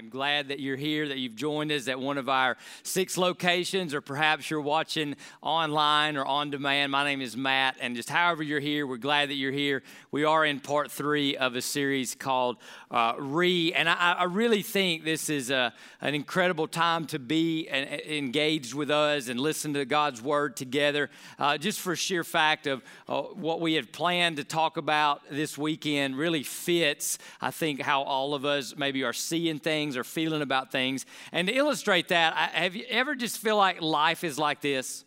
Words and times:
I'm 0.00 0.08
glad 0.08 0.48
that 0.48 0.60
you're 0.60 0.78
here, 0.78 1.06
that 1.08 1.18
you've 1.18 1.36
joined 1.36 1.70
us 1.70 1.86
at 1.86 2.00
one 2.00 2.16
of 2.16 2.30
our 2.30 2.56
six 2.82 3.18
locations, 3.18 3.92
or 3.92 4.00
perhaps 4.00 4.48
you're 4.48 4.62
watching 4.62 5.14
online 5.42 6.16
or 6.16 6.24
on 6.24 6.48
demand. 6.48 6.90
My 6.90 7.04
name 7.04 7.20
is 7.20 7.36
Matt, 7.36 7.76
and 7.82 7.94
just 7.94 8.08
however 8.08 8.42
you're 8.42 8.60
here, 8.60 8.86
we're 8.86 8.96
glad 8.96 9.28
that 9.28 9.34
you're 9.34 9.52
here. 9.52 9.82
We 10.10 10.24
are 10.24 10.42
in 10.46 10.58
part 10.58 10.90
three 10.90 11.36
of 11.36 11.54
a 11.54 11.60
series 11.60 12.14
called 12.14 12.56
uh, 12.90 13.12
Re, 13.18 13.74
and 13.74 13.90
I, 13.90 14.16
I, 14.20 14.24
really 14.24 14.62
think 14.62 15.04
this 15.04 15.28
is 15.28 15.50
a, 15.50 15.74
an 16.00 16.14
incredible 16.14 16.66
time 16.66 17.06
to 17.08 17.18
be 17.18 17.68
engaged 17.70 18.72
with 18.72 18.90
us 18.90 19.28
and 19.28 19.38
listen 19.38 19.74
to 19.74 19.84
God's 19.84 20.22
word 20.22 20.56
together, 20.56 21.10
uh, 21.38 21.58
just 21.58 21.78
for 21.78 21.94
sheer 21.94 22.24
fact 22.24 22.66
of 22.66 22.82
uh, 23.06 23.20
what 23.20 23.60
we 23.60 23.74
had 23.74 23.92
planned 23.92 24.38
to 24.38 24.44
talk 24.44 24.78
about 24.78 25.20
this 25.30 25.58
weekend 25.58 26.16
really 26.16 26.42
fits, 26.42 27.18
I 27.40 27.50
think, 27.50 27.82
how 27.82 28.02
all 28.02 28.34
of 28.34 28.46
us 28.46 28.74
maybe 28.76 29.04
are 29.04 29.12
seeing 29.12 29.58
things 29.58 29.89
or 29.96 30.04
feeling 30.04 30.42
about 30.42 30.72
things. 30.72 31.06
And 31.32 31.48
to 31.48 31.54
illustrate 31.54 32.08
that, 32.08 32.34
have 32.34 32.76
you 32.76 32.84
ever 32.88 33.14
just 33.14 33.38
feel 33.38 33.56
like 33.56 33.80
life 33.80 34.24
is 34.24 34.38
like 34.38 34.60
this? 34.60 35.04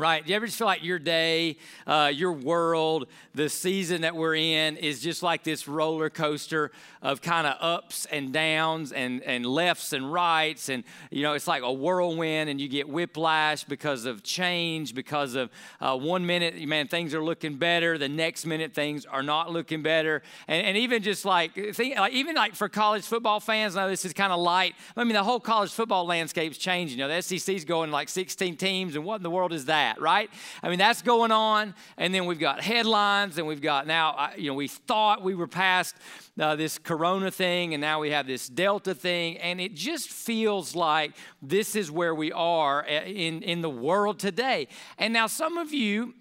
Right? 0.00 0.24
Do 0.24 0.30
you 0.30 0.36
ever 0.36 0.46
just 0.46 0.56
feel 0.56 0.66
like 0.66 0.82
your 0.82 0.98
day, 0.98 1.58
uh, 1.86 2.10
your 2.14 2.32
world, 2.32 3.06
the 3.34 3.50
season 3.50 4.00
that 4.00 4.16
we're 4.16 4.34
in 4.34 4.78
is 4.78 5.00
just 5.00 5.22
like 5.22 5.44
this 5.44 5.68
roller 5.68 6.08
coaster 6.08 6.70
of 7.02 7.22
kind 7.22 7.46
of 7.46 7.56
ups 7.60 8.06
and 8.06 8.32
downs 8.32 8.92
and, 8.92 9.22
and 9.22 9.46
lefts 9.46 9.92
and 9.92 10.10
rights. 10.12 10.68
And, 10.68 10.84
you 11.10 11.22
know, 11.22 11.34
it's 11.34 11.46
like 11.46 11.62
a 11.62 11.72
whirlwind 11.72 12.50
and 12.50 12.60
you 12.60 12.68
get 12.68 12.88
whiplash 12.88 13.64
because 13.64 14.04
of 14.04 14.22
change, 14.22 14.94
because 14.94 15.34
of 15.34 15.50
uh, 15.80 15.96
one 15.96 16.26
minute, 16.26 16.60
man, 16.66 16.88
things 16.88 17.14
are 17.14 17.22
looking 17.22 17.56
better. 17.56 17.98
The 17.98 18.08
next 18.08 18.46
minute, 18.46 18.74
things 18.74 19.04
are 19.06 19.22
not 19.22 19.50
looking 19.50 19.82
better. 19.82 20.22
And, 20.48 20.66
and 20.66 20.76
even 20.76 21.02
just 21.02 21.24
like, 21.24 21.54
think, 21.74 21.98
like, 21.98 22.12
even 22.12 22.36
like 22.36 22.54
for 22.54 22.68
college 22.68 23.04
football 23.04 23.40
fans, 23.40 23.74
now 23.76 23.86
this 23.86 24.04
is 24.04 24.12
kind 24.12 24.32
of 24.32 24.40
light. 24.40 24.74
I 24.96 25.04
mean, 25.04 25.14
the 25.14 25.24
whole 25.24 25.40
college 25.40 25.72
football 25.72 26.06
landscape's 26.06 26.58
changing. 26.58 26.98
You 26.98 27.06
know, 27.06 27.14
the 27.14 27.22
SEC's 27.22 27.64
going 27.64 27.90
like 27.90 28.08
16 28.08 28.56
teams, 28.56 28.96
and 28.96 29.04
what 29.04 29.16
in 29.16 29.22
the 29.22 29.30
world 29.30 29.52
is 29.52 29.66
that? 29.66 29.89
That, 29.90 30.00
right? 30.00 30.30
I 30.62 30.68
mean, 30.68 30.78
that's 30.78 31.02
going 31.02 31.32
on. 31.32 31.74
And 31.96 32.14
then 32.14 32.26
we've 32.26 32.38
got 32.38 32.60
headlines, 32.60 33.38
and 33.38 33.46
we've 33.46 33.60
got 33.60 33.86
now, 33.86 34.30
you 34.36 34.50
know, 34.50 34.54
we 34.54 34.68
thought 34.68 35.22
we 35.22 35.34
were 35.34 35.46
past 35.46 35.96
uh, 36.38 36.56
this 36.56 36.78
corona 36.78 37.30
thing, 37.30 37.74
and 37.74 37.80
now 37.80 38.00
we 38.00 38.10
have 38.10 38.26
this 38.26 38.48
delta 38.48 38.94
thing. 38.94 39.38
And 39.38 39.60
it 39.60 39.74
just 39.74 40.08
feels 40.08 40.74
like 40.74 41.12
this 41.42 41.74
is 41.74 41.90
where 41.90 42.14
we 42.14 42.32
are 42.32 42.84
uh, 42.84 43.04
in, 43.04 43.42
in 43.42 43.62
the 43.62 43.70
world 43.70 44.18
today. 44.18 44.68
And 44.98 45.12
now, 45.12 45.26
some 45.26 45.58
of 45.58 45.72
you, 45.72 46.14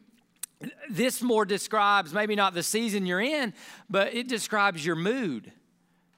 this 0.90 1.22
more 1.22 1.46
describes 1.46 2.14
maybe 2.14 2.36
not 2.36 2.54
the 2.54 2.64
season 2.64 3.06
you're 3.06 3.22
in, 3.22 3.54
but 3.90 4.14
it 4.14 4.28
describes 4.28 4.86
your 4.86 4.96
mood. 4.96 5.52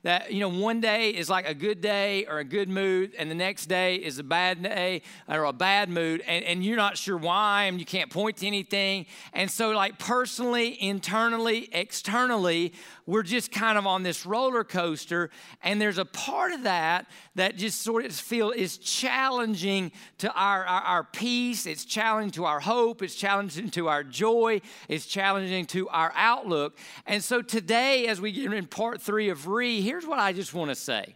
That, 0.03 0.33
you 0.33 0.39
know, 0.39 0.49
one 0.49 0.81
day 0.81 1.11
is 1.11 1.29
like 1.29 1.47
a 1.47 1.53
good 1.53 1.79
day 1.79 2.25
or 2.25 2.39
a 2.39 2.43
good 2.43 2.69
mood, 2.69 3.13
and 3.19 3.29
the 3.29 3.35
next 3.35 3.67
day 3.67 3.97
is 3.97 4.17
a 4.17 4.23
bad 4.23 4.63
day 4.63 5.03
or 5.27 5.43
a 5.43 5.53
bad 5.53 5.89
mood, 5.89 6.23
and, 6.27 6.43
and 6.43 6.65
you're 6.65 6.75
not 6.75 6.97
sure 6.97 7.17
why, 7.17 7.65
and 7.65 7.79
you 7.79 7.85
can't 7.85 8.09
point 8.09 8.37
to 8.37 8.47
anything. 8.47 9.05
And 9.31 9.49
so, 9.51 9.69
like, 9.71 9.99
personally, 9.99 10.81
internally, 10.81 11.69
externally, 11.71 12.73
we're 13.05 13.23
just 13.23 13.51
kind 13.51 13.77
of 13.77 13.87
on 13.87 14.03
this 14.03 14.25
roller 14.25 14.63
coaster, 14.63 15.29
and 15.63 15.81
there's 15.81 15.97
a 15.97 16.05
part 16.05 16.51
of 16.51 16.63
that 16.63 17.07
that 17.35 17.55
just 17.55 17.81
sort 17.81 18.05
of 18.05 18.13
feel 18.13 18.51
is 18.51 18.77
challenging 18.77 19.91
to 20.19 20.31
our, 20.33 20.65
our, 20.65 20.81
our 20.81 21.03
peace, 21.03 21.65
it's 21.65 21.85
challenging 21.85 22.31
to 22.31 22.45
our 22.45 22.59
hope, 22.59 23.01
it's 23.01 23.15
challenging 23.15 23.69
to 23.71 23.87
our 23.87 24.03
joy, 24.03 24.61
it's 24.87 25.05
challenging 25.05 25.65
to 25.67 25.89
our 25.89 26.11
outlook. 26.15 26.77
And 27.05 27.23
so 27.23 27.41
today, 27.41 28.07
as 28.07 28.21
we 28.21 28.31
get 28.31 28.51
in 28.53 28.67
part 28.67 29.01
three 29.01 29.29
of 29.29 29.47
Re, 29.47 29.81
here's 29.81 30.05
what 30.05 30.19
I 30.19 30.33
just 30.33 30.53
want 30.53 30.69
to 30.69 30.75
say. 30.75 31.15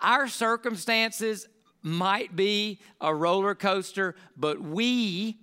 Our 0.00 0.28
circumstances 0.28 1.48
might 1.82 2.34
be 2.34 2.80
a 3.00 3.14
roller 3.14 3.54
coaster, 3.54 4.14
but 4.36 4.60
we 4.60 5.38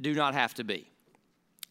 do 0.00 0.14
not 0.14 0.34
have 0.34 0.54
to 0.54 0.64
be 0.64 0.88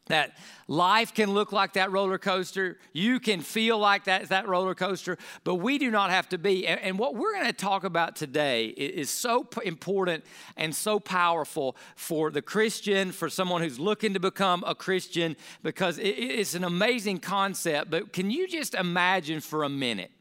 that 0.07 0.38
life 0.68 1.13
can 1.13 1.31
look 1.31 1.51
like 1.51 1.73
that 1.73 1.91
roller 1.91 2.18
coaster. 2.18 2.78
You 2.94 3.19
can 3.19 3.41
feel 3.41 3.78
like 3.78 4.06
that, 4.06 4.29
that 4.29 4.47
roller 4.47 4.75
coaster, 4.75 5.18
but 5.44 5.56
we 5.56 5.78
do 5.78 5.90
not 5.91 6.09
have 6.09 6.29
to 6.29 6.38
be. 6.38 6.68
And, 6.68 6.97
what 6.97 7.16
we're 7.16 7.34
going 7.34 7.45
to 7.45 7.53
talk 7.53 7.84
about 7.84 8.16
today 8.16 8.68
is, 8.68 9.09
so 9.09 9.47
important 9.63 10.23
and 10.56 10.75
so 10.75 11.00
powerful 11.00 11.75
for 11.95 12.31
the 12.31 12.41
Christian, 12.41 13.12
for 13.12 13.29
someone 13.29 13.62
who's 13.62 13.79
looking 13.79 14.13
to 14.13 14.19
become 14.19 14.63
a 14.66 14.73
Christian, 14.73 15.35
because 15.63 16.00
it, 16.00 16.07
it's 16.07 16.56
an 16.56 16.63
amazing 16.63 17.19
concept. 17.19 17.91
But 17.91 18.13
can 18.13 18.31
you 18.31 18.47
just 18.47 18.74
imagine 18.74 19.41
for 19.41 19.63
a 19.63 19.69
minute 19.69 20.12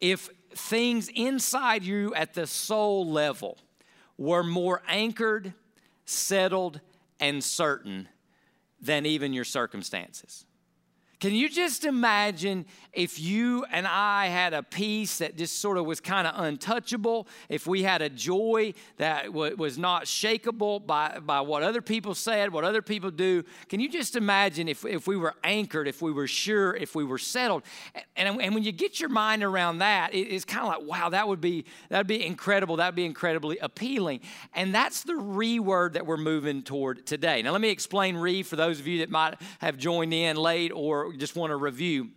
if 0.00 0.28
things 0.50 1.08
inside 1.14 1.84
you 1.84 2.14
at 2.14 2.34
the 2.34 2.46
soul 2.46 3.08
level 3.08 3.58
were 4.18 4.42
more 4.42 4.82
anchored, 4.88 5.54
settled, 6.04 6.80
and 7.20 7.42
certain? 7.42 8.08
Than 8.84 9.06
even 9.06 9.32
your 9.32 9.44
circumstances. 9.44 10.44
Can 11.24 11.32
you 11.34 11.48
just 11.48 11.86
imagine 11.86 12.66
if 12.92 13.18
you 13.18 13.64
and 13.72 13.86
I 13.86 14.26
had 14.26 14.52
a 14.52 14.62
peace 14.62 15.18
that 15.18 15.38
just 15.38 15.58
sort 15.58 15.78
of 15.78 15.86
was 15.86 15.98
kind 15.98 16.26
of 16.26 16.34
untouchable, 16.36 17.26
if 17.48 17.66
we 17.66 17.82
had 17.82 18.02
a 18.02 18.10
joy 18.10 18.74
that 18.98 19.24
w- 19.24 19.56
was 19.56 19.78
not 19.78 20.04
shakable 20.04 20.84
by, 20.86 21.18
by 21.24 21.40
what 21.40 21.62
other 21.62 21.80
people 21.80 22.14
said, 22.14 22.52
what 22.52 22.62
other 22.62 22.82
people 22.82 23.10
do? 23.10 23.42
Can 23.70 23.80
you 23.80 23.88
just 23.88 24.16
imagine 24.16 24.68
if, 24.68 24.84
if 24.84 25.06
we 25.06 25.16
were 25.16 25.34
anchored, 25.42 25.88
if 25.88 26.02
we 26.02 26.12
were 26.12 26.26
sure, 26.26 26.76
if 26.76 26.94
we 26.94 27.04
were 27.04 27.18
settled? 27.18 27.62
And, 28.16 28.38
and 28.42 28.54
when 28.54 28.62
you 28.62 28.70
get 28.70 29.00
your 29.00 29.08
mind 29.08 29.42
around 29.42 29.78
that, 29.78 30.12
it, 30.12 30.28
it's 30.28 30.44
kind 30.44 30.66
of 30.66 30.78
like, 30.78 30.86
wow, 30.86 31.08
that 31.08 31.26
would 31.26 31.40
be 31.40 31.64
that 31.88 31.96
would 31.96 32.06
be 32.06 32.22
incredible. 32.22 32.76
That 32.76 32.88
would 32.88 32.96
be 32.96 33.06
incredibly 33.06 33.56
appealing. 33.58 34.20
And 34.52 34.74
that's 34.74 35.02
the 35.02 35.16
re 35.16 35.58
word 35.58 35.94
that 35.94 36.04
we're 36.04 36.18
moving 36.18 36.62
toward 36.62 37.06
today. 37.06 37.40
Now, 37.40 37.52
let 37.52 37.62
me 37.62 37.70
explain 37.70 38.14
re 38.14 38.42
for 38.42 38.56
those 38.56 38.78
of 38.78 38.86
you 38.86 38.98
that 38.98 39.08
might 39.08 39.40
have 39.60 39.78
joined 39.78 40.12
in 40.12 40.36
late 40.36 40.70
or 40.70 41.13
just 41.16 41.36
want 41.36 41.50
to 41.50 41.56
review. 41.56 42.10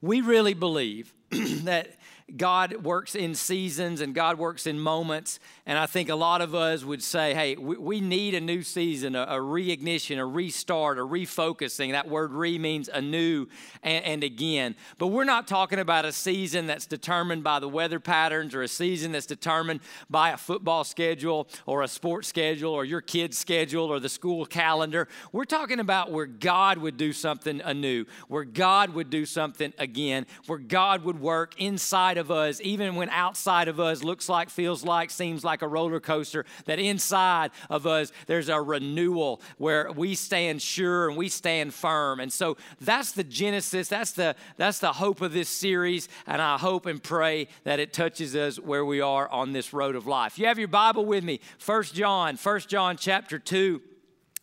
We 0.00 0.20
really 0.20 0.54
believe 0.54 1.12
that 1.30 1.96
God 2.36 2.84
works 2.84 3.14
in 3.14 3.34
seasons 3.34 4.00
and 4.00 4.14
God 4.14 4.38
works 4.38 4.66
in 4.66 4.78
moments. 4.78 5.40
And 5.66 5.78
I 5.78 5.86
think 5.86 6.08
a 6.08 6.14
lot 6.14 6.40
of 6.40 6.54
us 6.54 6.84
would 6.84 7.02
say, 7.02 7.34
hey, 7.34 7.56
we, 7.56 7.76
we 7.76 8.00
need 8.00 8.34
a 8.34 8.40
new 8.40 8.62
season, 8.62 9.14
a, 9.14 9.22
a, 9.22 9.36
reignition, 9.36 10.18
a 10.18 10.24
restart, 10.24 10.98
a 10.98 11.02
refocusing. 11.02 11.92
That 11.92 12.08
word 12.08 12.32
re 12.32 12.58
means 12.58 12.88
anew 12.88 13.46
and, 13.82 14.04
and 14.04 14.24
again. 14.24 14.76
But 14.98 15.08
we're 15.08 15.24
not 15.24 15.48
talking 15.48 15.78
about 15.78 16.04
a 16.04 16.12
season 16.12 16.66
that's 16.66 16.86
determined 16.86 17.42
by 17.42 17.58
the 17.58 17.68
weather 17.68 18.00
patterns 18.00 18.54
or 18.54 18.62
a 18.62 18.68
season 18.68 19.12
that's 19.12 19.26
determined 19.26 19.80
by 20.08 20.30
a 20.30 20.36
football 20.36 20.84
schedule 20.84 21.48
or 21.66 21.82
a 21.82 21.88
sports 21.88 22.28
schedule 22.28 22.72
or 22.72 22.84
your 22.84 23.00
kid's 23.00 23.38
schedule 23.38 23.86
or 23.86 23.98
the 23.98 24.08
school 24.08 24.46
calendar. 24.46 25.08
We're 25.32 25.44
talking 25.44 25.80
about 25.80 26.12
where 26.12 26.26
God 26.26 26.78
would 26.78 26.96
do 26.96 27.12
something 27.12 27.60
anew, 27.64 28.06
where 28.28 28.44
God 28.44 28.90
would 28.90 29.10
do 29.10 29.26
something 29.26 29.72
again, 29.78 30.26
where 30.46 30.58
God 30.58 31.04
would 31.04 31.20
work 31.20 31.54
inside 31.58 32.18
of 32.20 32.30
us, 32.30 32.60
even 32.62 32.94
when 32.94 33.08
outside 33.10 33.66
of 33.66 33.80
us 33.80 34.04
looks 34.04 34.28
like, 34.28 34.48
feels 34.48 34.84
like, 34.84 35.10
seems 35.10 35.42
like 35.42 35.62
a 35.62 35.66
roller 35.66 35.98
coaster, 35.98 36.46
that 36.66 36.78
inside 36.78 37.50
of 37.68 37.86
us 37.86 38.12
there's 38.26 38.48
a 38.48 38.62
renewal 38.62 39.40
where 39.58 39.90
we 39.90 40.14
stand 40.14 40.62
sure 40.62 41.08
and 41.08 41.16
we 41.16 41.28
stand 41.28 41.74
firm. 41.74 42.20
And 42.20 42.32
so 42.32 42.56
that's 42.80 43.10
the 43.10 43.24
genesis, 43.24 43.88
that's 43.88 44.12
the 44.12 44.36
that's 44.56 44.78
the 44.78 44.92
hope 44.92 45.20
of 45.20 45.32
this 45.32 45.48
series, 45.48 46.08
and 46.26 46.40
I 46.40 46.58
hope 46.58 46.86
and 46.86 47.02
pray 47.02 47.48
that 47.64 47.80
it 47.80 47.92
touches 47.92 48.36
us 48.36 48.60
where 48.60 48.84
we 48.84 49.00
are 49.00 49.28
on 49.28 49.52
this 49.52 49.72
road 49.72 49.96
of 49.96 50.06
life. 50.06 50.38
You 50.38 50.46
have 50.46 50.58
your 50.58 50.68
Bible 50.68 51.04
with 51.04 51.24
me, 51.24 51.40
First 51.58 51.94
John, 51.94 52.36
First 52.36 52.68
John 52.68 52.96
chapter 52.96 53.38
2. 53.38 53.80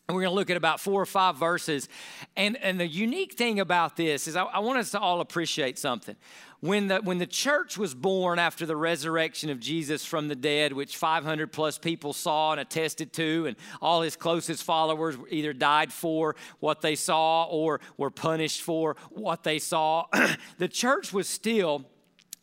And 0.08 0.14
we're 0.14 0.22
going 0.22 0.32
to 0.32 0.36
look 0.36 0.48
at 0.48 0.56
about 0.56 0.80
four 0.80 1.02
or 1.02 1.06
five 1.06 1.36
verses. 1.36 1.86
And, 2.34 2.56
and 2.56 2.80
the 2.80 2.86
unique 2.86 3.34
thing 3.34 3.60
about 3.60 3.94
this 3.96 4.26
is 4.26 4.36
I, 4.36 4.44
I 4.44 4.60
want 4.60 4.78
us 4.78 4.90
to 4.92 4.98
all 4.98 5.20
appreciate 5.20 5.78
something 5.78 6.16
when 6.60 6.88
the, 6.88 6.96
when 6.98 7.18
the 7.18 7.26
church 7.26 7.78
was 7.78 7.94
born 7.94 8.38
after 8.38 8.66
the 8.66 8.76
resurrection 8.76 9.50
of 9.50 9.60
Jesus 9.60 10.04
from 10.04 10.28
the 10.28 10.34
dead, 10.34 10.72
which 10.72 10.96
500 10.96 11.52
plus 11.52 11.78
people 11.78 12.12
saw 12.12 12.52
and 12.52 12.60
attested 12.60 13.12
to, 13.14 13.46
and 13.46 13.56
all 13.80 14.02
his 14.02 14.16
closest 14.16 14.64
followers 14.64 15.16
either 15.30 15.52
died 15.52 15.92
for 15.92 16.34
what 16.58 16.80
they 16.80 16.96
saw 16.96 17.44
or 17.44 17.80
were 17.96 18.10
punished 18.10 18.62
for 18.62 18.96
what 19.10 19.44
they 19.44 19.58
saw, 19.58 20.06
the 20.58 20.68
church 20.68 21.12
was 21.12 21.28
still 21.28 21.84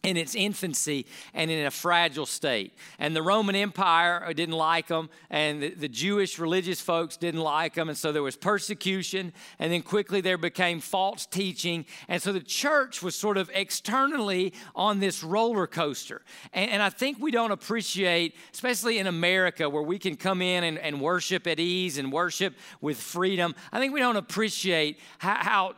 in 0.06 0.18
its 0.18 0.36
infancy 0.36 1.06
and 1.34 1.50
in 1.50 1.66
a 1.66 1.72
fragile 1.72 2.26
state. 2.26 2.74
And 3.00 3.16
the 3.16 3.24
Roman 3.24 3.56
Empire 3.56 4.24
uh, 4.24 4.34
didn't 4.34 4.56
like 4.56 4.88
them, 4.88 5.10
and 5.30 5.64
the, 5.64 5.70
the, 5.70 5.90
Jewish 5.90 6.38
religious 6.38 6.80
folks 6.80 7.18
didn't 7.18 7.42
like 7.42 7.74
them, 7.74 7.90
and 7.90 7.98
so 7.98 8.12
there 8.12 8.22
was 8.22 8.36
persecution, 8.36 9.34
and 9.60 9.72
then 9.72 9.82
quickly 9.82 10.22
there 10.22 10.38
became 10.38 10.80
false 10.80 11.26
teaching. 11.26 11.86
And 12.08 12.22
so 12.22 12.32
the 12.32 12.42
church 12.42 13.02
was 13.02 13.16
sort 13.16 13.38
of 13.38 13.50
externally 13.54 14.54
on 14.76 15.00
this 15.00 15.24
roller 15.24 15.68
coaster. 15.68 16.22
And, 16.54 16.70
and 16.70 16.84
I 16.84 16.90
think 16.90 17.18
we 17.20 17.32
don't 17.32 17.52
appreciate, 17.52 18.36
especially 18.54 19.00
in 19.00 19.08
America 19.08 19.70
where 19.70 19.84
we 19.84 19.98
can 19.98 20.16
come 20.16 20.42
in 20.42 20.64
and, 20.64 20.78
and 20.78 21.02
worship 21.02 21.48
at 21.48 21.60
ease 21.60 21.98
and 21.98 22.12
worship 22.12 22.54
with 22.82 22.98
freedom, 22.98 23.56
I 23.72 23.80
think 23.80 23.94
we 23.94 24.00
don't 24.00 24.18
appreciate 24.18 25.00
how, 25.18 25.36
how 25.36 25.76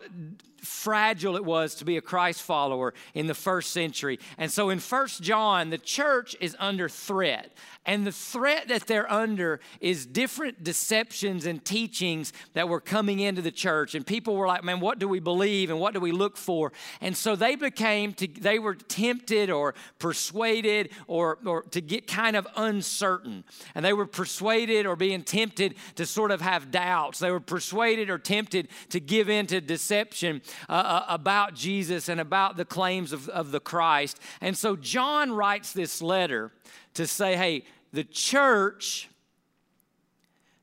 fragile 0.62 1.36
it 1.36 1.46
was 1.46 1.76
to 1.76 1.86
be 1.86 1.98
a 1.98 2.02
Christ 2.02 2.42
follower 2.42 2.94
in 3.14 3.28
the 3.28 3.34
first 3.34 3.72
century. 3.72 4.20
And 4.38 4.52
so 4.52 4.70
in 4.70 4.80
First 4.80 5.22
John, 5.22 5.70
the 5.70 5.78
church 5.78 6.36
is 6.40 6.56
under 6.60 6.90
threat. 6.90 7.52
And 7.86 8.06
the 8.06 8.12
threat 8.12 8.68
that 8.68 8.86
they're 8.86 9.10
under 9.10 9.62
is 9.80 10.06
different 10.06 10.62
deceptions 10.62 11.46
and 11.46 11.64
teachings 11.64 12.34
that 12.54 12.68
were 12.68 12.82
coming 12.82 13.22
into 13.22 13.42
the 13.42 13.52
church. 13.52 13.96
And 13.96 14.06
people 14.06 14.36
were 14.36 14.46
like, 14.46 14.64
man, 14.64 14.82
what 14.82 15.00
do 15.00 15.08
we 15.08 15.20
believe 15.20 15.70
and 15.70 15.80
what 15.80 15.94
do 15.94 16.02
we 16.02 16.12
look 16.12 16.36
for? 16.36 16.74
And 17.00 17.16
so 17.16 17.38
they 17.38 17.56
became, 17.56 18.14
to, 18.16 18.28
they 18.28 18.60
were 18.60 18.76
tempted 18.76 19.50
or 19.50 19.74
persuaded 20.00 20.90
or, 21.08 21.38
or 21.46 21.62
to 21.64 21.80
get 21.80 22.08
kind 22.08 22.36
of 22.36 22.46
uncertain. 22.58 23.46
And 23.74 23.86
they 23.86 23.94
were 23.94 24.06
persuaded 24.06 24.86
or 24.86 24.98
being 24.98 25.24
tempted 25.24 25.76
to 25.96 26.06
sort 26.06 26.32
of 26.32 26.42
have 26.42 26.72
doubts. 26.72 27.20
They 27.20 27.32
were 27.32 27.40
persuaded 27.40 28.10
or 28.10 28.18
tempted 28.18 28.68
to 28.90 29.00
give 29.00 29.30
in 29.30 29.48
to 29.48 29.62
deception 29.62 30.42
uh, 30.70 30.72
uh 30.72 31.06
about 31.08 31.54
Jesus 31.54 32.10
and 32.10 32.20
about 32.20 32.58
the 32.58 32.66
claims 32.66 33.12
of, 33.12 33.30
of 33.30 33.52
the 33.52 33.60
Christ. 33.60 34.20
And 34.42 34.58
so 34.58 34.76
John 34.76 35.32
writes 35.32 35.74
this 35.74 36.02
letter 36.02 36.52
to 36.94 37.08
say, 37.08 37.36
hey, 37.36 37.64
the 37.94 38.04
church, 38.04 39.10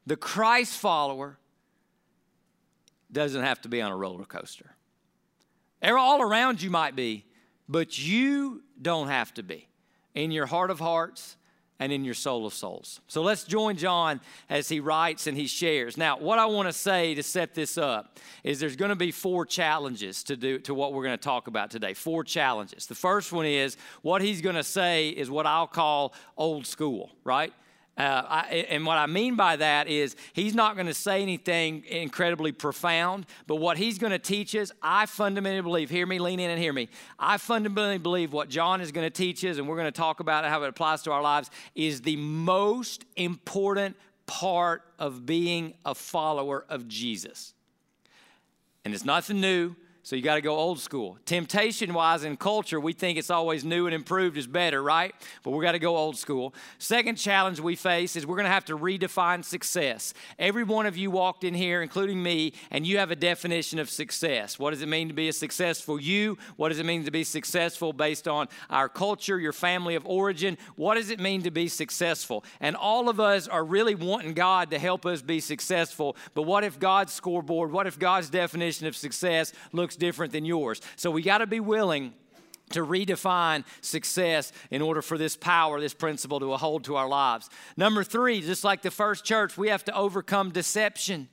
the 0.06 0.16
Christ 0.16 0.78
follower, 0.78 1.38
doesn't 3.10 3.42
have 3.42 3.60
to 3.62 3.68
be 3.68 3.80
on 3.80 3.92
a 3.92 3.96
roller 3.96 4.24
coaster. 4.24 4.74
All 5.82 6.22
around 6.22 6.62
you 6.62 6.70
might 6.70 6.96
be, 6.96 7.24
but 7.68 7.98
you 7.98 8.62
don't 8.80 9.08
have 9.08 9.32
to 9.34 9.42
be. 9.42 9.68
In 10.14 10.30
your 10.30 10.46
heart 10.46 10.70
of 10.70 10.78
hearts, 10.78 11.36
and 11.80 11.92
in 11.92 12.04
your 12.04 12.14
soul 12.14 12.46
of 12.46 12.54
souls. 12.54 13.00
So 13.08 13.22
let's 13.22 13.44
join 13.44 13.76
John 13.76 14.20
as 14.48 14.68
he 14.68 14.80
writes 14.80 15.26
and 15.26 15.36
he 15.36 15.46
shares. 15.46 15.96
Now, 15.96 16.18
what 16.18 16.38
I 16.38 16.46
want 16.46 16.68
to 16.68 16.72
say 16.72 17.14
to 17.14 17.22
set 17.22 17.54
this 17.54 17.76
up 17.76 18.18
is 18.44 18.60
there's 18.60 18.76
going 18.76 18.90
to 18.90 18.96
be 18.96 19.10
four 19.10 19.44
challenges 19.44 20.22
to 20.24 20.36
do 20.36 20.58
to 20.60 20.74
what 20.74 20.92
we're 20.92 21.04
going 21.04 21.18
to 21.18 21.24
talk 21.24 21.48
about 21.48 21.70
today. 21.70 21.94
Four 21.94 22.22
challenges. 22.22 22.86
The 22.86 22.94
first 22.94 23.32
one 23.32 23.46
is 23.46 23.76
what 24.02 24.22
he's 24.22 24.40
going 24.40 24.56
to 24.56 24.64
say 24.64 25.08
is 25.08 25.30
what 25.30 25.46
I'll 25.46 25.66
call 25.66 26.14
old 26.36 26.66
school, 26.66 27.10
right? 27.24 27.52
Uh, 27.96 28.22
I, 28.28 28.66
and 28.70 28.84
what 28.84 28.98
I 28.98 29.06
mean 29.06 29.36
by 29.36 29.54
that 29.56 29.86
is 29.86 30.16
he's 30.32 30.54
not 30.54 30.74
going 30.74 30.88
to 30.88 30.94
say 30.94 31.22
anything 31.22 31.84
incredibly 31.84 32.50
profound, 32.50 33.24
but 33.46 33.56
what 33.56 33.76
he's 33.76 33.98
going 33.98 34.10
to 34.10 34.18
teach 34.18 34.56
us, 34.56 34.72
I 34.82 35.06
fundamentally 35.06 35.62
believe, 35.62 35.90
hear 35.90 36.04
me, 36.04 36.18
lean 36.18 36.40
in 36.40 36.50
and 36.50 36.60
hear 36.60 36.72
me. 36.72 36.88
I 37.20 37.36
fundamentally 37.36 37.98
believe 37.98 38.32
what 38.32 38.48
John 38.48 38.80
is 38.80 38.90
going 38.90 39.06
to 39.06 39.10
teach 39.10 39.44
us, 39.44 39.58
and 39.58 39.68
we're 39.68 39.76
going 39.76 39.86
to 39.86 39.92
talk 39.92 40.18
about 40.18 40.44
how 40.44 40.62
it 40.64 40.68
applies 40.68 41.02
to 41.02 41.12
our 41.12 41.22
lives, 41.22 41.50
is 41.76 42.02
the 42.02 42.16
most 42.16 43.04
important 43.14 43.96
part 44.26 44.82
of 44.98 45.24
being 45.24 45.74
a 45.84 45.94
follower 45.94 46.64
of 46.68 46.88
Jesus. 46.88 47.54
And 48.84 48.92
it's 48.92 49.04
nothing 49.04 49.40
new. 49.40 49.76
So 50.04 50.16
you 50.16 50.22
got 50.22 50.34
to 50.34 50.42
go 50.42 50.54
old 50.54 50.80
school. 50.80 51.16
Temptation 51.24 51.94
wise 51.94 52.24
in 52.24 52.36
culture, 52.36 52.78
we 52.78 52.92
think 52.92 53.16
it's 53.16 53.30
always 53.30 53.64
new 53.64 53.86
and 53.86 53.94
improved 53.94 54.36
is 54.36 54.46
better, 54.46 54.82
right? 54.82 55.14
But 55.42 55.52
we 55.52 55.64
got 55.64 55.72
to 55.72 55.78
go 55.78 55.96
old 55.96 56.18
school. 56.18 56.54
Second 56.76 57.16
challenge 57.16 57.58
we 57.58 57.74
face 57.74 58.14
is 58.14 58.26
we're 58.26 58.36
going 58.36 58.44
to 58.44 58.50
have 58.50 58.66
to 58.66 58.76
redefine 58.76 59.42
success. 59.42 60.12
Every 60.38 60.62
one 60.62 60.84
of 60.84 60.98
you 60.98 61.10
walked 61.10 61.42
in 61.42 61.54
here, 61.54 61.80
including 61.80 62.22
me, 62.22 62.52
and 62.70 62.86
you 62.86 62.98
have 62.98 63.12
a 63.12 63.16
definition 63.16 63.78
of 63.78 63.88
success. 63.88 64.58
What 64.58 64.72
does 64.72 64.82
it 64.82 64.90
mean 64.90 65.08
to 65.08 65.14
be 65.14 65.30
a 65.30 65.32
successful 65.32 65.98
you? 65.98 66.36
What 66.56 66.68
does 66.68 66.78
it 66.78 66.84
mean 66.84 67.06
to 67.06 67.10
be 67.10 67.24
successful 67.24 67.94
based 67.94 68.28
on 68.28 68.48
our 68.68 68.90
culture, 68.90 69.40
your 69.40 69.54
family 69.54 69.94
of 69.94 70.04
origin? 70.04 70.58
What 70.76 70.96
does 70.96 71.08
it 71.08 71.18
mean 71.18 71.44
to 71.44 71.50
be 71.50 71.66
successful? 71.66 72.44
And 72.60 72.76
all 72.76 73.08
of 73.08 73.20
us 73.20 73.48
are 73.48 73.64
really 73.64 73.94
wanting 73.94 74.34
God 74.34 74.70
to 74.72 74.78
help 74.78 75.06
us 75.06 75.22
be 75.22 75.40
successful. 75.40 76.14
But 76.34 76.42
what 76.42 76.62
if 76.62 76.78
God's 76.78 77.14
scoreboard, 77.14 77.72
what 77.72 77.86
if 77.86 77.98
God's 77.98 78.28
definition 78.28 78.86
of 78.86 78.94
success 78.94 79.54
looks 79.72 79.93
looks 79.94 80.00
different 80.00 80.32
than 80.32 80.44
yours. 80.44 80.80
So 80.96 81.10
we 81.10 81.22
got 81.22 81.38
to 81.38 81.46
be 81.46 81.60
willing 81.60 82.12
to 82.70 82.84
redefine 82.84 83.64
success 83.80 84.52
in 84.70 84.82
order 84.82 85.02
for 85.02 85.18
this 85.18 85.36
power, 85.36 85.80
this 85.80 85.94
principle 85.94 86.40
to 86.40 86.56
hold 86.56 86.84
to 86.84 86.96
our 86.96 87.08
lives. 87.08 87.50
Number 87.76 88.02
three, 88.02 88.40
just 88.40 88.64
like 88.64 88.82
the 88.82 88.90
first 88.90 89.24
church, 89.24 89.56
we 89.56 89.68
have 89.68 89.84
to 89.84 89.94
overcome 89.94 90.50
deception. 90.50 91.28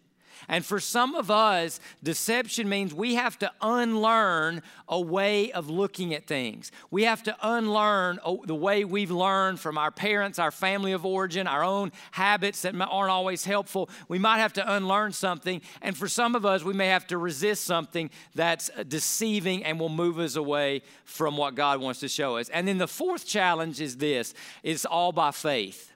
And 0.47 0.65
for 0.65 0.79
some 0.79 1.15
of 1.15 1.31
us, 1.31 1.79
deception 2.03 2.67
means 2.69 2.93
we 2.93 3.15
have 3.15 3.37
to 3.39 3.51
unlearn 3.61 4.61
a 4.87 4.99
way 4.99 5.51
of 5.51 5.69
looking 5.69 6.13
at 6.13 6.27
things. 6.27 6.71
We 6.89 7.03
have 7.03 7.23
to 7.23 7.35
unlearn 7.41 8.19
the 8.45 8.55
way 8.55 8.83
we've 8.83 9.11
learned 9.11 9.59
from 9.59 9.77
our 9.77 9.91
parents, 9.91 10.39
our 10.39 10.51
family 10.51 10.91
of 10.91 11.05
origin, 11.05 11.47
our 11.47 11.63
own 11.63 11.91
habits 12.11 12.61
that 12.63 12.75
aren't 12.79 13.11
always 13.11 13.45
helpful. 13.45 13.89
We 14.07 14.19
might 14.19 14.39
have 14.39 14.53
to 14.53 14.75
unlearn 14.75 15.13
something. 15.13 15.61
And 15.81 15.95
for 15.95 16.07
some 16.07 16.35
of 16.35 16.45
us, 16.45 16.63
we 16.63 16.73
may 16.73 16.87
have 16.87 17.07
to 17.07 17.17
resist 17.17 17.63
something 17.63 18.09
that's 18.35 18.69
uh, 18.75 18.83
deceiving 18.83 19.63
and 19.63 19.79
will 19.79 19.89
move 19.89 20.19
us 20.19 20.35
away 20.35 20.81
from 21.05 21.37
what 21.37 21.55
God 21.55 21.79
wants 21.79 21.99
to 22.01 22.07
show 22.07 22.37
us. 22.37 22.49
And 22.49 22.67
then 22.67 22.77
the 22.77 22.87
fourth 22.87 23.25
challenge 23.25 23.81
is 23.81 23.97
this 23.97 24.33
it's 24.63 24.85
all 24.85 25.11
by 25.11 25.31
faith. 25.31 25.90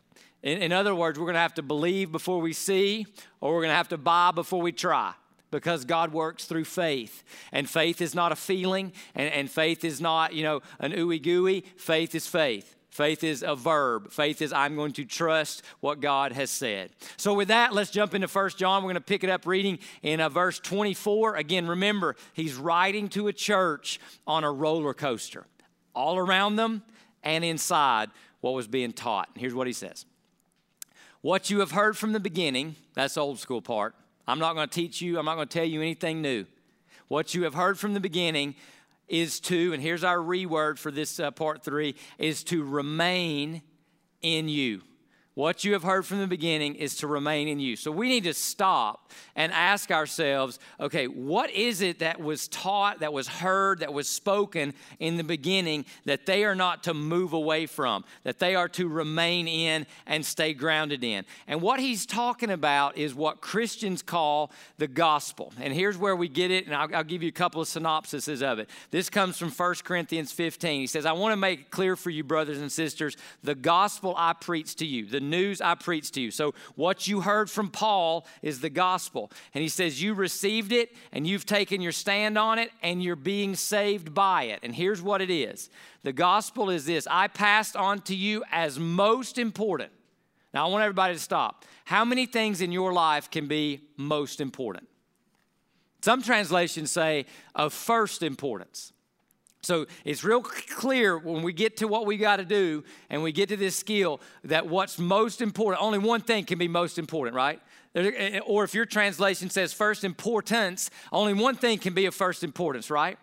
In, 0.46 0.60
in 0.62 0.72
other 0.72 0.96
words, 0.96 1.20
we're 1.20 1.26
going 1.26 1.34
to 1.34 1.40
have 1.40 1.56
to 1.56 1.64
believe 1.64 2.12
before 2.12 2.40
we 2.40 2.54
see, 2.54 3.08
or 3.42 3.54
we're 3.54 3.62
going 3.62 3.72
to 3.72 3.76
have 3.76 3.90
to 3.90 3.98
buy 3.98 4.32
before 4.32 4.62
we 4.62 4.72
try 4.72 5.14
because 5.52 5.86
God 5.86 6.14
works 6.14 6.46
through 6.46 6.66
faith. 6.66 7.24
And 7.52 7.70
faith 7.70 8.00
is 8.00 8.14
not 8.14 8.32
a 8.32 8.36
feeling, 8.36 8.94
and, 9.16 9.34
and 9.34 9.50
faith 9.50 9.84
is 9.84 10.00
not, 10.00 10.34
you 10.34 10.44
know, 10.44 10.62
an 10.80 10.94
ooey 10.94 11.22
gooey. 11.22 11.66
Faith 11.78 12.14
is 12.14 12.28
faith. 12.28 12.76
Faith 12.90 13.24
is 13.24 13.44
a 13.44 13.56
verb. 13.56 14.12
Faith 14.12 14.42
is 14.42 14.54
I'm 14.54 14.76
going 14.76 14.94
to 14.94 15.04
trust 15.04 15.64
what 15.82 16.00
God 16.00 16.32
has 16.32 16.50
said. 16.50 16.92
So 17.18 17.34
with 17.34 17.50
that, 17.50 17.74
let's 17.74 17.90
jump 17.90 18.14
into 18.14 18.28
First 18.28 18.58
John. 18.58 18.84
We're 18.84 18.92
going 18.92 18.96
to 18.96 19.02
pick 19.02 19.24
it 19.24 19.30
up 19.30 19.46
reading 19.46 19.80
in 20.02 20.22
uh, 20.22 20.30
verse 20.30 20.60
24. 20.60 21.36
Again, 21.36 21.68
remember, 21.68 22.16
he's 22.34 22.56
writing 22.56 23.10
to 23.10 23.28
a 23.28 23.34
church 23.34 24.00
on 24.28 24.44
a 24.44 24.52
roller 24.52 24.94
coaster. 24.94 25.46
All 25.94 26.18
around 26.18 26.56
them 26.56 26.84
and 27.24 27.44
inside 27.44 28.12
what 28.42 28.54
was 28.54 28.68
being 28.68 28.94
taught. 28.94 29.28
And 29.34 29.42
here's 29.42 29.56
what 29.56 29.68
he 29.68 29.74
says. 29.74 30.06
What 31.26 31.50
you 31.50 31.62
have 31.62 31.72
heard 31.72 31.98
from 31.98 32.14
the 32.14 32.20
beginning, 32.20 32.76
that's 32.94 33.16
the 33.16 33.22
old 33.22 33.40
school 33.40 33.60
part. 33.60 33.96
I'm 34.28 34.38
not 34.38 34.54
going 34.54 34.70
to 34.70 34.72
teach 34.72 35.02
you, 35.02 35.18
I'm 35.18 35.26
not 35.26 35.34
going 35.34 35.48
to 35.48 35.58
tell 35.58 35.66
you 35.66 35.82
anything 35.82 36.22
new. 36.22 36.46
What 37.08 37.34
you 37.34 37.46
have 37.46 37.56
heard 37.56 37.80
from 37.80 37.96
the 37.96 38.00
beginning 38.00 38.54
is 39.08 39.40
to, 39.40 39.74
and 39.74 39.82
here's 39.82 40.04
our 40.04 40.20
reword 40.20 40.78
for 40.78 40.92
this 40.92 41.20
uh, 41.20 41.32
part 41.32 41.64
three, 41.64 41.96
is 42.20 42.44
to 42.44 42.64
remain 42.64 43.64
in 44.22 44.48
you. 44.48 44.84
What 45.36 45.66
you 45.66 45.74
have 45.74 45.84
heard 45.84 46.06
from 46.06 46.20
the 46.20 46.28
beginning 46.28 46.76
is 46.76 46.96
to 46.98 47.08
remain 47.08 47.50
in 47.50 47.60
you. 47.60 47.76
So 47.76 47.92
we 47.92 48.08
need 48.08 48.24
to 48.24 48.34
stop 48.34 49.12
and 49.36 49.52
ask 49.52 49.92
ourselves 49.92 50.60
okay, 50.80 51.08
what 51.08 51.52
is 51.52 51.82
it 51.82 52.00
that 52.00 52.22
was 52.22 52.48
taught, 52.48 53.02
that 53.02 53.12
was 53.12 53.28
heard, 53.28 53.80
that 53.80 53.92
was 53.92 54.08
spoken 54.08 54.74
in 54.98 55.18
the 55.18 55.26
beginning 55.26 55.84
that 56.06 56.26
they 56.26 56.46
are 56.46 56.56
not 56.56 56.84
to 56.84 56.94
move 56.94 57.34
away 57.34 57.66
from, 57.66 58.06
that 58.24 58.40
they 58.40 58.56
are 58.56 58.70
to 58.70 58.88
remain 58.88 59.46
in 59.50 59.86
and 60.08 60.26
stay 60.26 60.54
grounded 60.54 61.04
in? 61.04 61.26
And 61.48 61.62
what 61.62 61.82
he's 61.82 62.06
talking 62.06 62.50
about 62.50 62.98
is 62.98 63.14
what 63.14 63.42
Christians 63.42 64.02
call 64.02 64.54
the 64.78 64.88
gospel. 64.88 65.52
And 65.60 65.74
here's 65.74 65.98
where 65.98 66.16
we 66.16 66.30
get 66.30 66.50
it, 66.50 66.66
and 66.66 66.74
I'll, 66.74 66.96
I'll 66.96 67.04
give 67.04 67.22
you 67.22 67.30
a 67.30 67.34
couple 67.34 67.62
of 67.62 67.68
synopsises 67.68 68.42
of 68.42 68.60
it. 68.60 68.70
This 68.90 69.10
comes 69.10 69.38
from 69.38 69.52
1 69.52 69.76
Corinthians 69.84 70.32
15. 70.32 70.80
He 70.80 70.88
says, 70.88 71.06
I 71.06 71.12
want 71.12 71.34
to 71.34 71.38
make 71.38 71.60
it 71.60 71.72
clear 71.72 71.98
for 71.98 72.10
you, 72.10 72.24
brothers 72.24 72.60
and 72.60 72.72
sisters, 72.72 73.18
the 73.44 73.56
gospel 73.56 74.16
I 74.18 74.32
preach 74.32 74.76
to 74.78 74.86
you, 74.86 75.06
the 75.06 75.25
news 75.30 75.62
I 75.62 75.76
preach 75.76 76.12
to 76.12 76.22
you. 76.22 76.32
So, 76.32 76.54
what 76.76 77.08
you 77.08 77.22
heard 77.22 77.50
from 77.50 77.70
Paul 77.70 78.26
is 78.42 78.62
the 78.62 78.70
gospel. 78.70 79.32
And 79.54 79.62
he 79.62 79.70
says, 79.70 80.02
You 80.02 80.14
received 80.14 80.72
it 80.72 80.96
and 81.12 81.26
you've 81.28 81.46
taken 81.46 81.82
your 81.82 81.92
stand 81.92 82.38
on 82.38 82.60
it 82.60 82.72
and 82.82 83.04
you're 83.04 83.16
being 83.16 83.56
saved 83.56 84.14
by 84.14 84.44
it. 84.44 84.60
And 84.64 84.76
here's 84.76 85.02
what 85.02 85.22
it 85.22 85.30
is 85.30 85.70
the 86.04 86.14
gospel 86.14 86.70
is 86.70 86.86
this 86.86 87.08
I 87.10 87.28
passed 87.28 87.76
on 87.76 88.02
to 88.02 88.16
you 88.16 88.44
as 88.52 88.80
most 88.80 89.38
important. 89.38 89.92
Now, 90.54 90.68
I 90.68 90.70
want 90.70 90.84
everybody 90.84 91.14
to 91.14 91.20
stop. 91.20 91.66
How 91.84 92.06
many 92.06 92.26
things 92.26 92.62
in 92.62 92.72
your 92.72 92.94
life 92.94 93.30
can 93.30 93.48
be 93.48 93.82
most 93.98 94.40
important? 94.40 94.88
Some 96.02 96.22
translations 96.22 96.92
say 96.92 97.26
of 97.56 97.74
first 97.74 98.24
importance. 98.24 98.94
So 99.66 99.88
it's 100.04 100.24
real 100.24 100.42
clear 100.42 101.18
when 101.18 101.42
we 101.42 101.52
get 101.52 101.78
to 101.78 101.88
what 101.88 102.06
we 102.06 102.18
got 102.18 102.38
to 102.38 102.46
do 102.46 102.84
and 103.10 103.24
we 103.24 103.32
get 103.32 103.50
to 103.50 103.58
this 103.58 103.76
skill 103.76 104.22
that 104.44 104.68
what's 104.68 105.00
most 105.00 105.42
important, 105.42 105.82
only 105.82 105.98
one 105.98 106.22
thing 106.22 106.46
can 106.46 106.60
be 106.60 106.68
most 106.68 107.00
important, 107.00 107.36
right? 107.36 107.60
Eh, 107.96 108.12
eh, 108.16 108.40
or 108.46 108.64
if 108.64 108.76
your 108.76 108.86
translation 108.86 109.50
says 109.50 109.74
first 109.74 110.04
importance, 110.04 110.92
only 111.12 111.34
one 111.34 111.56
thing 111.56 111.80
can 111.80 111.96
be 111.96 112.06
of 112.06 112.14
first 112.14 112.44
importance, 112.44 112.92
right? 112.92 113.18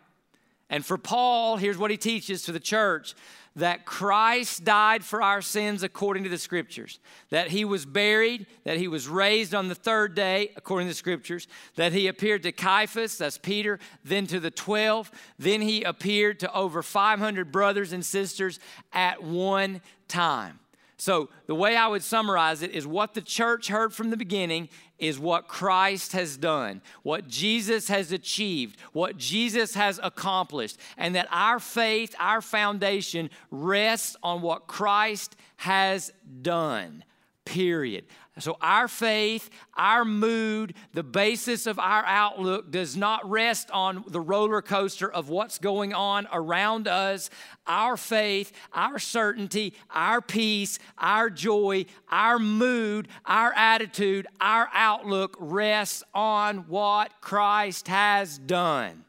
And 0.68 0.84
for 0.84 0.98
Paul, 0.98 1.58
here's 1.58 1.78
what 1.78 1.92
he 1.92 1.96
teaches 1.96 2.42
to 2.42 2.52
the 2.52 2.60
church 2.60 3.14
that 3.56 3.84
Christ 3.84 4.64
died 4.64 5.04
for 5.04 5.22
our 5.22 5.42
sins 5.42 5.82
according 5.82 6.24
to 6.24 6.30
the 6.30 6.38
scriptures, 6.38 6.98
that 7.30 7.48
he 7.48 7.64
was 7.64 7.84
buried, 7.84 8.46
that 8.64 8.78
he 8.78 8.88
was 8.88 9.08
raised 9.08 9.54
on 9.54 9.68
the 9.68 9.74
third 9.74 10.14
day 10.14 10.52
according 10.56 10.88
to 10.88 10.92
the 10.92 10.96
scriptures, 10.96 11.46
that 11.76 11.92
he 11.92 12.06
appeared 12.06 12.42
to 12.44 12.52
Cephas, 12.52 13.18
that's 13.18 13.38
Peter, 13.38 13.78
then 14.04 14.26
to 14.26 14.40
the 14.40 14.50
12, 14.50 15.10
then 15.38 15.60
he 15.60 15.82
appeared 15.82 16.40
to 16.40 16.52
over 16.54 16.82
500 16.82 17.52
brothers 17.52 17.92
and 17.92 18.04
sisters 18.04 18.58
at 18.92 19.22
one 19.22 19.82
time. 20.08 20.58
So, 21.02 21.30
the 21.48 21.54
way 21.56 21.74
I 21.76 21.88
would 21.88 22.04
summarize 22.04 22.62
it 22.62 22.70
is 22.70 22.86
what 22.86 23.14
the 23.14 23.20
church 23.20 23.66
heard 23.66 23.92
from 23.92 24.10
the 24.10 24.16
beginning 24.16 24.68
is 25.00 25.18
what 25.18 25.48
Christ 25.48 26.12
has 26.12 26.36
done, 26.36 26.80
what 27.02 27.26
Jesus 27.26 27.88
has 27.88 28.12
achieved, 28.12 28.76
what 28.92 29.16
Jesus 29.16 29.74
has 29.74 29.98
accomplished, 30.00 30.78
and 30.96 31.16
that 31.16 31.26
our 31.32 31.58
faith, 31.58 32.14
our 32.20 32.40
foundation 32.40 33.30
rests 33.50 34.14
on 34.22 34.42
what 34.42 34.68
Christ 34.68 35.34
has 35.56 36.12
done. 36.40 37.02
Period. 37.44 38.04
So, 38.38 38.56
our 38.62 38.88
faith, 38.88 39.50
our 39.76 40.06
mood, 40.06 40.74
the 40.94 41.02
basis 41.02 41.66
of 41.66 41.78
our 41.78 42.02
outlook 42.06 42.70
does 42.70 42.96
not 42.96 43.28
rest 43.28 43.70
on 43.70 44.04
the 44.08 44.22
roller 44.22 44.62
coaster 44.62 45.10
of 45.10 45.28
what's 45.28 45.58
going 45.58 45.92
on 45.92 46.26
around 46.32 46.88
us. 46.88 47.28
Our 47.66 47.98
faith, 47.98 48.52
our 48.72 48.98
certainty, 48.98 49.74
our 49.90 50.22
peace, 50.22 50.78
our 50.96 51.28
joy, 51.28 51.84
our 52.08 52.38
mood, 52.38 53.08
our 53.26 53.52
attitude, 53.52 54.26
our 54.40 54.70
outlook 54.72 55.36
rests 55.38 56.02
on 56.14 56.68
what 56.68 57.20
Christ 57.20 57.88
has 57.88 58.38
done. 58.38 59.04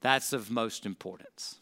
That's 0.00 0.32
of 0.32 0.50
most 0.50 0.86
importance. 0.86 1.56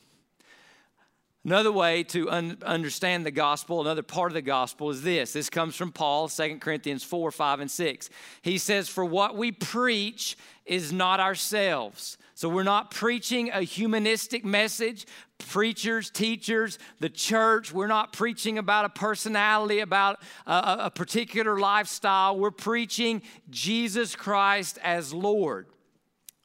Another 1.45 1.73
way 1.73 2.03
to 2.05 2.31
un- 2.31 2.57
understand 2.65 3.27
the 3.27 3.31
gospel, 3.31 3.83
another 3.83 4.03
part 4.03 4.31
of 4.31 4.35
the 4.35 4.43
gospel 4.43 4.89
is 4.89 5.03
this. 5.03 5.35
This 5.35 5.51
comes 5.51 5.77
from 5.77 5.93
Paul, 5.93 6.29
2 6.29 6.57
Corinthians 6.59 7.05
4, 7.05 7.31
5, 7.31 7.61
and 7.61 7.71
6. 7.71 8.09
He 8.41 8.57
says, 8.57 8.89
For 8.89 9.05
what 9.05 9.37
we 9.37 9.53
preach 9.53 10.39
is 10.65 10.91
not 10.91 11.21
ourselves. 11.21 12.17
So 12.35 12.49
we're 12.49 12.63
not 12.63 12.91
preaching 12.91 13.51
a 13.51 13.61
humanistic 13.61 14.43
message. 14.43 15.07
Preachers, 15.37 16.09
teachers, 16.09 16.79
the 17.01 17.11
church, 17.11 17.73
we're 17.73 17.89
not 17.89 18.15
preaching 18.15 18.57
about 18.57 18.87
a 18.87 18.89
personality, 18.89 19.81
about 19.81 20.23
a, 20.47 20.77
a 20.85 20.91
particular 20.91 21.59
lifestyle. 21.59 22.39
We're 22.39 22.53
preaching 22.53 23.21
Jesus 23.51 24.17
Christ 24.17 24.79
as 24.83 25.13
Lord, 25.13 25.67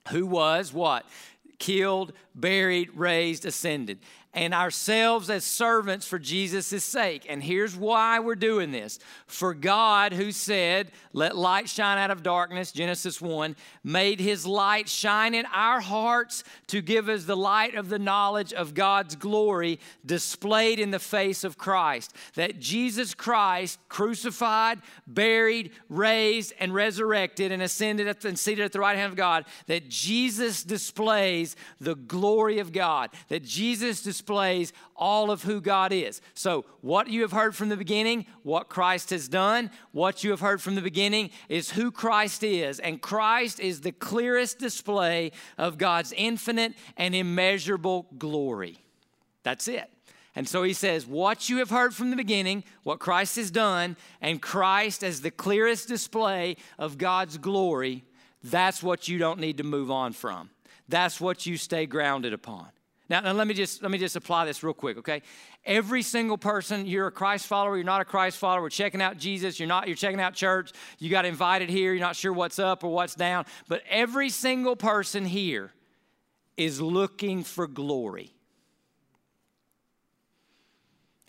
who 0.09 0.25
was 0.25 0.73
what? 0.73 1.05
Killed, 1.57 2.11
buried, 2.35 2.89
raised, 2.95 3.45
ascended 3.45 3.99
and 4.33 4.53
ourselves 4.53 5.29
as 5.29 5.43
servants 5.43 6.07
for 6.07 6.19
Jesus' 6.19 6.83
sake. 6.83 7.25
And 7.27 7.41
here's 7.41 7.75
why 7.75 8.19
we're 8.19 8.35
doing 8.35 8.71
this. 8.71 8.99
For 9.25 9.55
God, 9.55 10.13
who 10.13 10.31
said, 10.31 10.91
Let 11.13 11.35
light 11.35 11.67
shine 11.67 11.97
out 11.97 12.11
of 12.11 12.21
darkness, 12.21 12.71
Genesis 12.71 13.19
1, 13.19 13.55
made 13.83 14.19
his 14.19 14.45
light 14.45 14.87
shine 14.87 15.33
in 15.33 15.47
our 15.47 15.81
hearts 15.81 16.43
to 16.67 16.81
give 16.81 17.09
us 17.09 17.23
the 17.23 17.35
light 17.35 17.73
of 17.73 17.89
the 17.89 17.97
knowledge 17.97 18.53
of 18.53 18.75
God's 18.75 19.15
glory 19.15 19.79
displayed 20.05 20.79
in 20.79 20.91
the 20.91 20.99
face 20.99 21.43
of 21.43 21.57
Christ. 21.57 22.13
That 22.35 22.59
Jesus 22.59 23.15
Christ, 23.15 23.79
crucified, 23.89 24.79
buried, 25.07 25.71
raised, 25.89 26.53
and 26.59 26.71
resurrected, 26.71 27.51
and 27.51 27.63
ascended 27.63 28.07
at 28.07 28.21
the, 28.21 28.27
and 28.27 28.37
seated 28.37 28.63
at 28.63 28.73
the 28.73 28.79
right 28.79 28.95
hand 28.95 29.11
of 29.11 29.17
God, 29.17 29.45
that 29.65 29.89
Jesus 29.89 30.63
displays 30.63 31.55
the 31.81 31.95
glory 31.95 32.59
of 32.59 32.71
God. 32.71 33.09
That 33.29 33.43
Jesus 33.43 34.03
displays 34.03 34.18
displays 34.19 34.73
all 34.97 35.31
of 35.31 35.43
who 35.43 35.61
God 35.61 35.93
is. 35.93 36.21
So, 36.33 36.65
what 36.81 37.07
you 37.07 37.21
have 37.21 37.31
heard 37.31 37.55
from 37.55 37.69
the 37.69 37.77
beginning, 37.77 38.25
what 38.43 38.67
Christ 38.67 39.11
has 39.11 39.29
done, 39.29 39.71
what 39.93 40.23
you 40.25 40.31
have 40.31 40.41
heard 40.41 40.61
from 40.61 40.75
the 40.75 40.81
beginning 40.81 41.29
is 41.47 41.71
who 41.71 41.89
Christ 41.89 42.43
is. 42.43 42.79
And 42.79 43.01
Christ 43.01 43.61
is 43.61 43.79
the 43.79 43.93
clearest 43.93 44.59
display 44.59 45.31
of 45.57 45.77
God's 45.77 46.13
infinite 46.17 46.73
and 46.97 47.15
immeasurable 47.15 48.07
glory. 48.17 48.83
That's 49.43 49.69
it. 49.69 49.89
And 50.35 50.47
so 50.47 50.63
he 50.63 50.73
says, 50.73 51.07
What 51.07 51.47
you 51.47 51.57
have 51.59 51.69
heard 51.69 51.95
from 51.95 52.09
the 52.09 52.17
beginning, 52.17 52.65
what 52.83 52.99
Christ 52.99 53.37
has 53.37 53.51
done, 53.51 53.95
and 54.21 54.41
Christ 54.41 55.01
as 55.01 55.21
the 55.21 55.31
clearest 55.31 55.87
display 55.87 56.57
of 56.77 56.97
God's 56.97 57.37
glory, 57.37 58.03
that's 58.43 58.83
what 58.83 59.07
you 59.07 59.17
don't 59.17 59.39
need 59.39 59.57
to 59.57 59.63
move 59.63 59.89
on 59.89 60.11
from. 60.11 60.49
That's 60.89 61.21
what 61.21 61.45
you 61.45 61.55
stay 61.55 61.85
grounded 61.85 62.33
upon. 62.33 62.67
Now, 63.09 63.21
now, 63.21 63.31
let 63.31 63.47
me 63.47 63.55
just 63.55 63.81
let 63.81 63.89
me 63.89 63.97
just 63.97 64.15
apply 64.15 64.45
this 64.45 64.61
real 64.61 64.73
quick, 64.73 64.97
okay? 64.99 65.23
Every 65.65 66.03
single 66.03 66.37
person, 66.37 66.85
you're 66.85 67.07
a 67.07 67.11
Christ 67.11 67.47
follower, 67.47 67.75
you're 67.75 67.83
not 67.83 68.01
a 68.01 68.05
Christ 68.05 68.37
follower, 68.37 68.69
checking 68.69 69.01
out 69.01 69.17
Jesus, 69.17 69.59
you're 69.59 69.67
not, 69.67 69.87
you're 69.87 69.97
checking 69.97 70.21
out 70.21 70.35
church, 70.35 70.71
you 70.99 71.09
got 71.09 71.25
invited 71.25 71.69
here, 71.69 71.91
you're 71.93 72.01
not 72.01 72.15
sure 72.15 72.31
what's 72.31 72.59
up 72.59 72.83
or 72.83 72.91
what's 72.91 73.15
down, 73.15 73.45
but 73.67 73.81
every 73.89 74.29
single 74.29 74.75
person 74.75 75.25
here 75.25 75.71
is 76.55 76.79
looking 76.79 77.43
for 77.43 77.65
glory. 77.65 78.31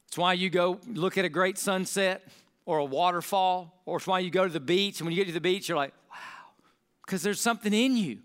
It's 0.08 0.18
why 0.18 0.34
you 0.34 0.50
go 0.50 0.80
look 0.86 1.16
at 1.16 1.24
a 1.24 1.28
great 1.30 1.56
sunset 1.56 2.28
or 2.66 2.78
a 2.78 2.84
waterfall, 2.84 3.80
or 3.86 3.96
it's 3.96 4.06
why 4.06 4.18
you 4.18 4.30
go 4.30 4.46
to 4.46 4.52
the 4.52 4.60
beach, 4.60 5.00
and 5.00 5.06
when 5.06 5.16
you 5.16 5.22
get 5.22 5.28
to 5.28 5.32
the 5.32 5.40
beach, 5.40 5.68
you're 5.68 5.78
like, 5.78 5.94
wow, 6.10 6.18
because 7.06 7.22
there's 7.22 7.40
something 7.40 7.72
in 7.72 7.96
you. 7.96 8.18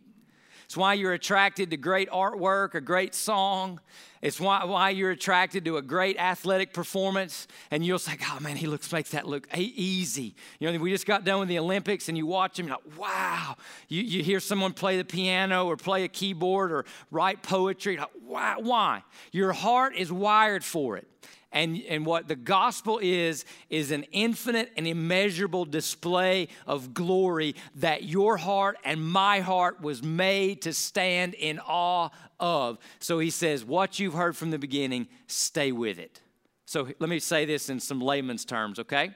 It's 0.65 0.75
why 0.75 0.95
you're 0.95 1.13
attracted 1.13 1.71
to 1.71 1.77
great 1.77 2.09
artwork, 2.09 2.75
a 2.75 2.81
great 2.81 3.15
song. 3.15 3.79
It's 4.21 4.39
why, 4.39 4.65
why 4.65 4.89
you're 4.89 5.11
attracted 5.11 5.65
to 5.65 5.77
a 5.77 5.81
great 5.81 6.17
athletic 6.17 6.73
performance. 6.73 7.47
And 7.69 7.85
you'll 7.85 7.99
say, 7.99 8.17
oh 8.31 8.39
man, 8.41 8.55
he 8.55 8.65
looks 8.65 8.91
makes 8.91 9.11
that 9.11 9.27
look 9.27 9.47
easy. 9.55 10.35
You 10.59 10.71
know, 10.71 10.79
we 10.79 10.89
just 10.89 11.05
got 11.05 11.23
done 11.23 11.39
with 11.39 11.49
the 11.49 11.59
Olympics 11.59 12.09
and 12.09 12.17
you 12.17 12.25
watch 12.25 12.57
him, 12.57 12.67
you're 12.67 12.77
like, 12.77 12.97
wow. 12.97 13.55
You, 13.87 14.01
you 14.01 14.23
hear 14.23 14.39
someone 14.39 14.73
play 14.73 14.97
the 14.97 15.05
piano 15.05 15.67
or 15.67 15.77
play 15.77 16.03
a 16.03 16.07
keyboard 16.07 16.71
or 16.71 16.85
write 17.11 17.43
poetry. 17.43 17.97
Like, 17.97 18.09
why? 18.25 18.55
Why? 18.57 19.03
Your 19.31 19.53
heart 19.53 19.95
is 19.95 20.11
wired 20.11 20.63
for 20.63 20.97
it. 20.97 21.07
And, 21.55 21.81
and 21.87 22.05
what 22.05 22.27
the 22.27 22.35
gospel 22.35 22.99
is, 23.01 23.45
is 23.69 23.91
an 23.91 24.03
infinite 24.11 24.73
and 24.75 24.85
immeasurable 24.85 25.63
display 25.63 26.49
of 26.67 26.93
glory 26.93 27.55
that 27.75 28.03
your 28.03 28.35
heart 28.35 28.77
and 28.83 29.01
my 29.01 29.39
heart 29.39 29.79
was 29.79 30.03
made 30.03 30.61
to 30.63 30.73
stand 30.73 31.33
in 31.33 31.59
awe 31.59 32.09
of. 32.41 32.77
So 32.99 33.19
he 33.19 33.29
says, 33.29 33.63
What 33.63 33.99
you've 33.99 34.13
heard 34.13 34.35
from 34.35 34.51
the 34.51 34.59
beginning, 34.59 35.07
stay 35.27 35.71
with 35.71 35.97
it. 35.97 36.19
So 36.65 36.89
let 36.99 37.09
me 37.09 37.19
say 37.19 37.45
this 37.45 37.69
in 37.69 37.79
some 37.79 38.01
layman's 38.01 38.43
terms, 38.43 38.77
okay? 38.79 39.11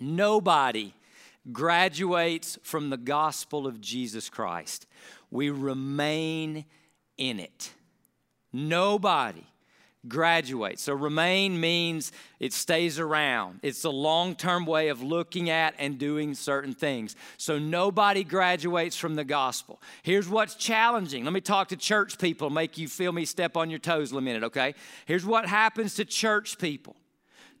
Nobody 0.00 0.94
graduates 1.52 2.58
from 2.62 2.88
the 2.88 2.96
gospel 2.96 3.66
of 3.66 3.78
Jesus 3.78 4.30
Christ. 4.30 4.86
We 5.30 5.50
remain 5.50 6.64
in 7.18 7.40
it. 7.40 7.72
Nobody 8.54 9.44
graduate. 10.08 10.78
So 10.78 10.94
remain 10.94 11.60
means 11.60 12.12
it 12.40 12.52
stays 12.52 12.98
around. 12.98 13.60
It's 13.62 13.84
a 13.84 13.90
long 13.90 14.34
term 14.34 14.66
way 14.66 14.88
of 14.88 15.02
looking 15.02 15.50
at 15.50 15.74
and 15.78 15.98
doing 15.98 16.34
certain 16.34 16.74
things. 16.74 17.16
So 17.36 17.58
nobody 17.58 18.24
graduates 18.24 18.96
from 18.96 19.14
the 19.14 19.24
gospel. 19.24 19.80
Here's 20.02 20.28
what's 20.28 20.54
challenging. 20.54 21.24
Let 21.24 21.32
me 21.32 21.40
talk 21.40 21.68
to 21.68 21.76
church 21.76 22.18
people, 22.18 22.50
make 22.50 22.78
you 22.78 22.88
feel 22.88 23.12
me 23.12 23.24
step 23.24 23.56
on 23.56 23.70
your 23.70 23.78
toes 23.78 24.12
a 24.12 24.20
minute, 24.20 24.44
okay? 24.44 24.74
Here's 25.06 25.24
what 25.24 25.46
happens 25.46 25.94
to 25.94 26.04
church 26.04 26.58
people 26.58 26.96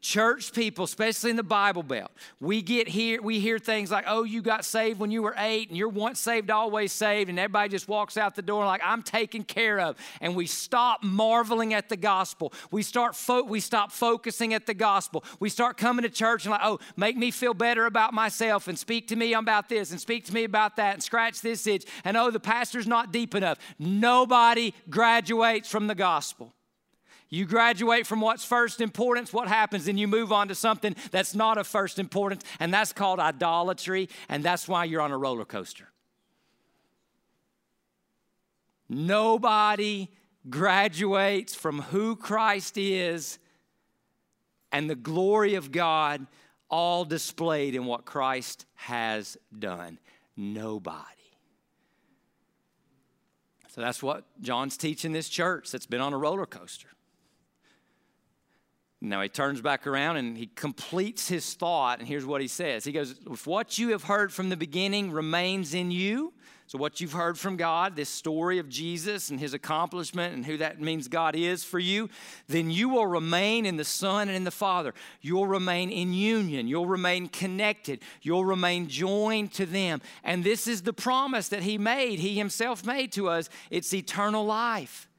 church 0.02 0.52
people, 0.52 0.84
especially 0.84 1.30
in 1.30 1.36
the 1.36 1.42
Bible 1.42 1.84
Belt, 1.84 2.10
we 2.40 2.60
get 2.60 2.88
here, 2.88 3.22
we 3.22 3.38
hear 3.38 3.58
things 3.58 3.90
like, 3.90 4.04
oh, 4.08 4.24
you 4.24 4.42
got 4.42 4.64
saved 4.64 4.98
when 4.98 5.12
you 5.12 5.22
were 5.22 5.34
eight, 5.38 5.68
and 5.68 5.78
you're 5.78 5.88
once 5.88 6.18
saved, 6.20 6.50
always 6.50 6.92
saved, 6.92 7.30
and 7.30 7.38
everybody 7.38 7.70
just 7.70 7.88
walks 7.88 8.16
out 8.16 8.34
the 8.34 8.42
door 8.42 8.66
like, 8.66 8.82
I'm 8.84 9.02
taken 9.02 9.44
care 9.44 9.78
of. 9.80 9.96
And 10.20 10.34
we 10.34 10.46
stop 10.46 11.04
marveling 11.04 11.72
at 11.72 11.88
the 11.88 11.96
gospel. 11.96 12.52
We 12.70 12.82
start 12.82 13.14
fo- 13.14 13.44
we 13.44 13.60
stop 13.60 13.92
focusing 13.92 14.52
at 14.52 14.66
the 14.66 14.74
gospel. 14.74 15.24
We 15.38 15.48
start 15.48 15.76
coming 15.76 16.02
to 16.02 16.10
church 16.10 16.44
and 16.44 16.50
like, 16.52 16.62
oh, 16.64 16.80
make 16.96 17.16
me 17.16 17.30
feel 17.30 17.54
better 17.54 17.86
about 17.86 18.12
myself 18.12 18.66
and 18.66 18.78
speak 18.78 19.08
to 19.08 19.16
me 19.16 19.32
about 19.34 19.68
this 19.68 19.92
and 19.92 20.00
speak 20.00 20.24
to 20.26 20.34
me 20.34 20.44
about 20.44 20.76
that 20.76 20.94
and 20.94 21.02
scratch 21.02 21.40
this 21.40 21.66
itch. 21.66 21.86
And 22.04 22.16
oh, 22.16 22.30
the 22.30 22.40
pastor's 22.40 22.88
not 22.88 23.12
deep 23.12 23.36
enough. 23.36 23.58
Nobody 23.78 24.74
graduates 24.90 25.70
from 25.70 25.86
the 25.86 25.94
gospel. 25.94 26.54
You 27.32 27.46
graduate 27.46 28.06
from 28.06 28.20
what's 28.20 28.44
first 28.44 28.82
importance, 28.82 29.32
what 29.32 29.48
happens? 29.48 29.86
Then 29.86 29.96
you 29.96 30.06
move 30.06 30.32
on 30.32 30.48
to 30.48 30.54
something 30.54 30.94
that's 31.12 31.34
not 31.34 31.56
of 31.56 31.66
first 31.66 31.98
importance, 31.98 32.44
and 32.60 32.74
that's 32.74 32.92
called 32.92 33.18
idolatry, 33.18 34.10
and 34.28 34.44
that's 34.44 34.68
why 34.68 34.84
you're 34.84 35.00
on 35.00 35.12
a 35.12 35.16
roller 35.16 35.46
coaster. 35.46 35.88
Nobody 38.86 40.10
graduates 40.50 41.54
from 41.54 41.80
who 41.80 42.16
Christ 42.16 42.76
is 42.76 43.38
and 44.70 44.90
the 44.90 44.94
glory 44.94 45.54
of 45.54 45.72
God, 45.72 46.26
all 46.68 47.06
displayed 47.06 47.74
in 47.74 47.86
what 47.86 48.04
Christ 48.04 48.66
has 48.74 49.38
done. 49.58 49.98
Nobody. 50.36 51.00
So 53.68 53.80
that's 53.80 54.02
what 54.02 54.26
John's 54.42 54.76
teaching 54.76 55.12
this 55.12 55.30
church 55.30 55.70
that's 55.70 55.86
been 55.86 56.02
on 56.02 56.12
a 56.12 56.18
roller 56.18 56.44
coaster. 56.44 56.88
Now 59.02 59.20
he 59.20 59.28
turns 59.28 59.60
back 59.60 59.86
around 59.86 60.16
and 60.16 60.38
he 60.38 60.46
completes 60.54 61.26
his 61.26 61.54
thought, 61.54 61.98
and 61.98 62.06
here's 62.06 62.24
what 62.24 62.40
he 62.40 62.48
says 62.48 62.84
He 62.84 62.92
goes, 62.92 63.14
If 63.30 63.46
what 63.46 63.78
you 63.78 63.90
have 63.90 64.04
heard 64.04 64.32
from 64.32 64.48
the 64.48 64.56
beginning 64.56 65.10
remains 65.10 65.74
in 65.74 65.90
you, 65.90 66.32
so, 66.72 66.78
what 66.78 67.02
you've 67.02 67.12
heard 67.12 67.38
from 67.38 67.58
God, 67.58 67.96
this 67.96 68.08
story 68.08 68.58
of 68.58 68.66
Jesus 68.66 69.28
and 69.28 69.38
his 69.38 69.52
accomplishment 69.52 70.34
and 70.34 70.46
who 70.46 70.56
that 70.56 70.80
means 70.80 71.06
God 71.06 71.36
is 71.36 71.62
for 71.64 71.78
you, 71.78 72.08
then 72.48 72.70
you 72.70 72.88
will 72.88 73.06
remain 73.06 73.66
in 73.66 73.76
the 73.76 73.84
Son 73.84 74.28
and 74.28 74.34
in 74.34 74.44
the 74.44 74.50
Father. 74.50 74.94
You'll 75.20 75.46
remain 75.46 75.90
in 75.90 76.14
union. 76.14 76.66
You'll 76.66 76.86
remain 76.86 77.28
connected. 77.28 78.00
You'll 78.22 78.46
remain 78.46 78.88
joined 78.88 79.52
to 79.52 79.66
them. 79.66 80.00
And 80.24 80.44
this 80.44 80.66
is 80.66 80.80
the 80.80 80.94
promise 80.94 81.48
that 81.50 81.62
he 81.62 81.76
made, 81.76 82.20
he 82.20 82.38
himself 82.38 82.86
made 82.86 83.12
to 83.12 83.28
us 83.28 83.50
it's 83.70 83.92
eternal 83.92 84.46
life. 84.46 85.10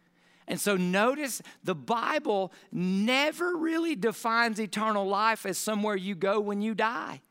And 0.47 0.59
so 0.59 0.75
notice 0.75 1.41
the 1.63 1.75
Bible 1.75 2.51
never 2.71 3.55
really 3.55 3.95
defines 3.95 4.59
eternal 4.59 5.07
life 5.07 5.45
as 5.45 5.57
somewhere 5.57 5.95
you 5.95 6.15
go 6.15 6.39
when 6.39 6.62
you 6.62 6.75
die. 6.75 7.21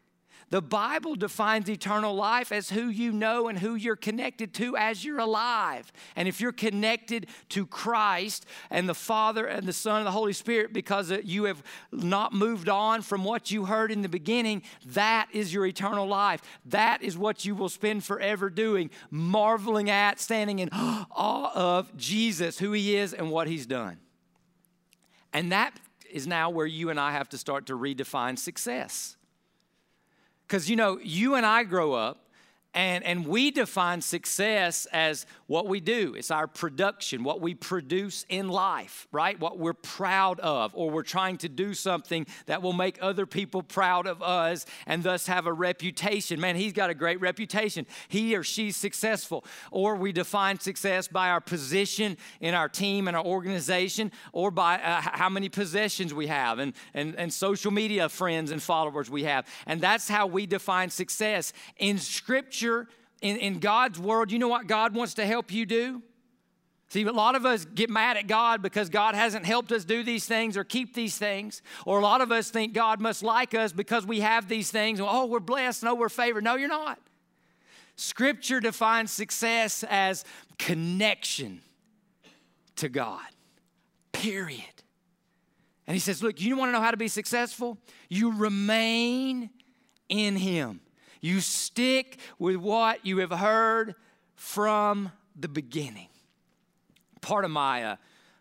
The 0.53 0.61
Bible 0.61 1.15
defines 1.15 1.71
eternal 1.71 2.15
life 2.15 2.53
as 2.53 2.69
who 2.69 2.89
you 2.89 3.11
know 3.11 3.49
and 3.49 3.59
who 3.59 3.75
you're 3.75 3.97
connected 3.97 4.53
to 4.57 4.77
as 4.77 5.03
you're 5.03 5.19
alive. 5.19 5.91
And 6.15 6.29
if 6.29 6.43
you're 6.43 6.53
connected 6.53 7.29
to 7.49 7.65
Christ 7.65 8.45
and 8.69 8.87
the 8.87 8.95
Father 8.95 9.47
and 9.47 9.67
the 9.67 9.73
Son 9.73 10.01
and 10.01 10.07
the 10.07 10.11
Holy 10.11 10.35
Spirit 10.35 10.75
because 10.75 11.11
you 11.25 11.45
have 11.45 11.63
not 11.91 12.35
moved 12.35 12.69
on 12.69 13.01
from 13.01 13.25
what 13.25 13.51
you 13.51 13.65
heard 13.65 13.91
in 13.91 14.03
the 14.03 14.11
beginning, 14.11 14.61
that 14.85 15.29
is 15.33 15.55
your 15.55 15.65
eternal 15.65 16.07
life. 16.07 16.43
That 16.67 17.03
is 17.03 17.17
what 17.17 17.47
you 17.47 17.55
will 17.55 17.71
spend 17.71 18.05
forever 18.05 18.51
doing, 18.51 18.91
marveling 19.11 19.89
at, 19.89 20.21
standing 20.21 20.59
in 20.59 20.69
awe 20.73 21.51
of 21.55 21.97
Jesus, 21.97 22.59
who 22.59 22.73
He 22.73 22.95
is, 22.95 23.15
and 23.15 23.31
what 23.31 23.49
He's 23.49 23.65
done. 23.65 23.97
And 25.33 25.51
that 25.51 25.81
is 26.11 26.27
now 26.27 26.51
where 26.51 26.67
you 26.67 26.91
and 26.91 27.01
I 27.01 27.13
have 27.13 27.31
to 27.31 27.39
start 27.39 27.65
to 27.69 27.73
redefine 27.73 28.39
success. 28.39 29.17
Because, 30.53 30.69
you 30.69 30.77
know, 30.77 30.99
you 31.03 31.37
and 31.37 31.47
I 31.47 31.65
grow 31.65 31.95
up 31.95 32.22
and, 32.75 33.05
and 33.05 33.27
we 33.27 33.51
define 33.51 34.01
success 34.01 34.87
as 34.93 35.27
what 35.47 35.67
we 35.67 35.81
do. 35.81 36.15
It's 36.17 36.31
our 36.31 36.47
production, 36.47 37.23
what 37.23 37.41
we 37.41 37.55
produce 37.55 38.25
in 38.31 38.49
life, 38.49 39.07
right? 39.13 39.39
What 39.39 39.59
we're 39.59 39.75
proud 39.75 40.41
of, 40.41 40.73
or 40.75 40.91
we're 40.91 41.03
trying 41.03 41.37
to 41.39 41.49
do 41.49 41.75
something 41.75 42.27
that 42.47 42.63
will 42.63 42.73
make 42.73 42.99
other 43.03 43.27
people 43.27 43.63
proud 43.63 44.07
of 44.07 44.23
us 44.23 44.65
and 44.87 45.03
thus 45.03 45.27
have 45.27 45.47
a 45.47 45.53
reputation. 45.53 46.41
Man, 46.41 46.57
he's 46.57 46.73
got 46.73 46.89
a 46.89 46.95
great 46.95 47.21
reputation. 47.21 47.87
He 48.09 48.35
or 48.35 48.43
she's 48.43 48.77
successful. 48.77 49.45
Or 49.71 49.97
we 49.97 50.13
define 50.13 50.59
success 50.59 51.09
by 51.09 51.29
our 51.29 51.41
position 51.41 52.17
in 52.41 52.55
our 52.55 52.69
team 52.69 53.07
and 53.07 53.17
our 53.17 53.25
organization, 53.25 54.13
or 54.33 54.51
by 54.51 54.77
uh, 54.77 55.03
how 55.03 55.29
many 55.29 55.51
possessions 55.51 56.15
we 56.15 56.29
have 56.29 56.59
and, 56.59 56.73
and, 56.95 57.15
and 57.17 57.33
social 57.33 57.71
media 57.71 58.09
friends 58.09 58.51
and 58.51 58.63
followers 58.63 59.11
we 59.11 59.25
have. 59.25 59.47
And 59.67 59.81
that's 59.81 60.09
how 60.09 60.27
we 60.27 60.47
define 60.47 60.89
success. 60.89 61.53
In 61.77 61.99
In, 62.63 63.37
in 63.37 63.59
God's 63.61 63.99
world, 63.99 64.33
you 64.33 64.39
know 64.39 64.49
what 64.49 64.67
God 64.67 64.95
wants 64.95 65.15
to 65.15 65.27
help 65.27 65.53
you 65.53 65.65
do? 65.65 66.03
See, 66.89 67.05
a 67.05 67.13
lot 67.13 67.37
of 67.37 67.47
us 67.47 67.65
get 67.65 67.89
mad 67.89 68.19
at 68.19 68.27
God 68.27 68.61
because 68.61 68.91
God 68.91 69.15
hasn't 69.15 69.47
helped 69.47 69.73
us 69.73 69.85
do 69.85 70.03
these 70.03 70.27
things 70.27 70.59
or 70.59 70.65
keep 70.65 70.95
these 70.95 71.17
things. 71.17 71.63
Or 71.87 71.99
a 71.99 72.03
lot 72.03 72.21
of 72.21 72.31
us 72.31 72.51
think 72.51 72.75
God 72.75 73.01
must 73.01 73.23
like 73.23 73.55
us 73.55 73.73
because 73.73 74.05
we 74.05 74.21
have 74.21 74.47
these 74.47 74.71
things. 74.71 75.01
Oh, 75.01 75.25
we're 75.25 75.41
blessed. 75.41 75.85
No, 75.85 75.95
we're 75.95 76.11
favored. 76.11 76.45
No, 76.45 76.57
you're 76.57 76.69
not. 76.69 76.99
Scripture 77.97 78.61
defines 78.61 79.11
success 79.11 79.85
as 79.89 80.25
connection 80.59 81.63
to 82.77 82.89
God, 82.89 83.27
period. 84.13 84.83
And 85.87 85.95
he 85.95 86.01
says, 86.01 86.23
Look, 86.23 86.41
you 86.41 86.57
want 86.57 86.69
to 86.69 86.73
know 86.73 86.81
how 86.81 86.91
to 86.91 86.97
be 86.97 87.09
successful? 87.09 87.79
You 88.09 88.37
remain 88.37 89.51
in 90.09 90.37
Him. 90.37 90.81
You 91.23 91.41
stick 91.41 92.19
with 92.39 92.57
what 92.57 93.07
you 93.07 93.19
have 93.19 93.31
heard 93.31 93.95
from 94.35 95.13
the 95.39 95.49
beginning. 95.49 96.09
Part 97.21 97.45
of 97.45 97.51
my, 97.51 97.85
uh, 97.85 97.97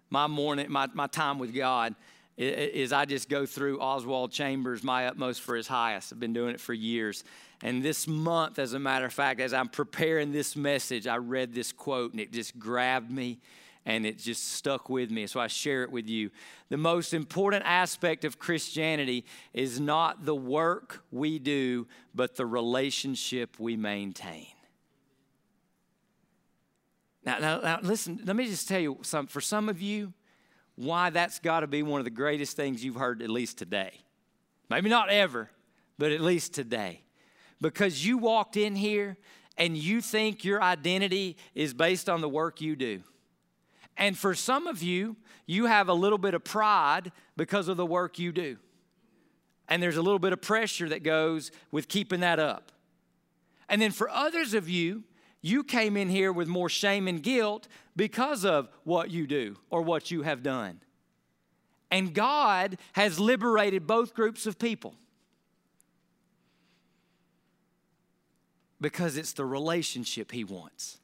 my 0.09 0.27
morning, 0.27 0.65
my, 0.69 0.87
my 0.93 1.07
time 1.07 1.39
with 1.39 1.55
God 1.55 1.95
is 2.37 2.91
I 2.91 3.05
just 3.05 3.29
go 3.29 3.45
through 3.45 3.79
Oswald 3.79 4.31
Chambers, 4.31 4.83
My 4.83 5.05
Utmost 5.05 5.41
for 5.41 5.55
His 5.55 5.67
Highest. 5.67 6.11
I've 6.11 6.19
been 6.19 6.33
doing 6.33 6.55
it 6.55 6.59
for 6.59 6.73
years. 6.73 7.23
And 7.61 7.83
this 7.83 8.07
month, 8.07 8.57
as 8.57 8.73
a 8.73 8.79
matter 8.79 9.05
of 9.05 9.13
fact, 9.13 9.39
as 9.39 9.53
I'm 9.53 9.69
preparing 9.69 10.31
this 10.31 10.55
message, 10.55 11.05
I 11.05 11.17
read 11.17 11.53
this 11.53 11.71
quote 11.71 12.13
and 12.13 12.19
it 12.19 12.33
just 12.33 12.57
grabbed 12.57 13.11
me 13.11 13.39
and 13.85 14.05
it 14.05 14.19
just 14.19 14.53
stuck 14.53 14.89
with 14.89 15.09
me. 15.09 15.27
So 15.27 15.39
I 15.39 15.47
share 15.47 15.83
it 15.83 15.91
with 15.91 16.07
you. 16.07 16.29
The 16.69 16.77
most 16.77 17.13
important 17.13 17.63
aspect 17.65 18.25
of 18.25 18.37
Christianity 18.37 19.25
is 19.53 19.79
not 19.79 20.25
the 20.25 20.35
work 20.35 21.03
we 21.11 21.39
do, 21.39 21.87
but 22.13 22.35
the 22.35 22.45
relationship 22.45 23.59
we 23.59 23.75
maintain. 23.75 24.47
Now, 27.23 27.39
now, 27.39 27.59
now 27.59 27.79
listen, 27.81 28.19
let 28.25 28.35
me 28.35 28.45
just 28.45 28.67
tell 28.67 28.79
you 28.79 28.99
some, 29.01 29.27
for 29.27 29.41
some 29.41 29.69
of 29.69 29.81
you, 29.81 30.13
why 30.75 31.09
that's 31.09 31.39
got 31.39 31.59
to 31.59 31.67
be 31.67 31.83
one 31.83 31.99
of 31.99 32.05
the 32.05 32.11
greatest 32.11 32.55
things 32.55 32.83
you've 32.83 32.95
heard, 32.95 33.21
at 33.21 33.29
least 33.29 33.57
today. 33.57 33.91
Maybe 34.69 34.89
not 34.89 35.09
ever, 35.09 35.49
but 35.97 36.11
at 36.11 36.21
least 36.21 36.53
today. 36.53 37.01
Because 37.59 38.05
you 38.05 38.17
walked 38.17 38.57
in 38.57 38.75
here 38.75 39.17
and 39.57 39.77
you 39.77 40.01
think 40.01 40.43
your 40.43 40.63
identity 40.63 41.37
is 41.53 41.73
based 41.73 42.09
on 42.09 42.21
the 42.21 42.29
work 42.29 42.61
you 42.61 42.75
do. 42.75 43.03
And 43.97 44.17
for 44.17 44.33
some 44.33 44.67
of 44.67 44.81
you, 44.81 45.15
you 45.45 45.65
have 45.65 45.89
a 45.89 45.93
little 45.93 46.17
bit 46.17 46.33
of 46.33 46.43
pride 46.43 47.11
because 47.37 47.67
of 47.67 47.77
the 47.77 47.85
work 47.85 48.19
you 48.19 48.31
do. 48.31 48.57
And 49.67 49.81
there's 49.81 49.97
a 49.97 50.01
little 50.01 50.19
bit 50.19 50.33
of 50.33 50.41
pressure 50.41 50.89
that 50.89 51.03
goes 51.03 51.51
with 51.71 51.87
keeping 51.87 52.21
that 52.21 52.39
up. 52.39 52.71
And 53.69 53.81
then 53.81 53.91
for 53.91 54.09
others 54.09 54.53
of 54.53 54.67
you, 54.67 55.03
you 55.41 55.63
came 55.63 55.97
in 55.97 56.09
here 56.09 56.31
with 56.31 56.47
more 56.47 56.69
shame 56.69 57.07
and 57.07 57.21
guilt 57.21 57.67
because 57.95 58.45
of 58.45 58.69
what 58.83 59.09
you 59.09 59.25
do 59.25 59.57
or 59.69 59.81
what 59.81 60.11
you 60.11 60.21
have 60.21 60.43
done. 60.43 60.81
And 61.89 62.13
God 62.13 62.77
has 62.93 63.19
liberated 63.19 63.85
both 63.85 64.13
groups 64.13 64.45
of 64.45 64.57
people 64.57 64.95
because 68.79 69.17
it's 69.17 69.33
the 69.33 69.45
relationship 69.45 70.31
He 70.31 70.43
wants. 70.43 71.00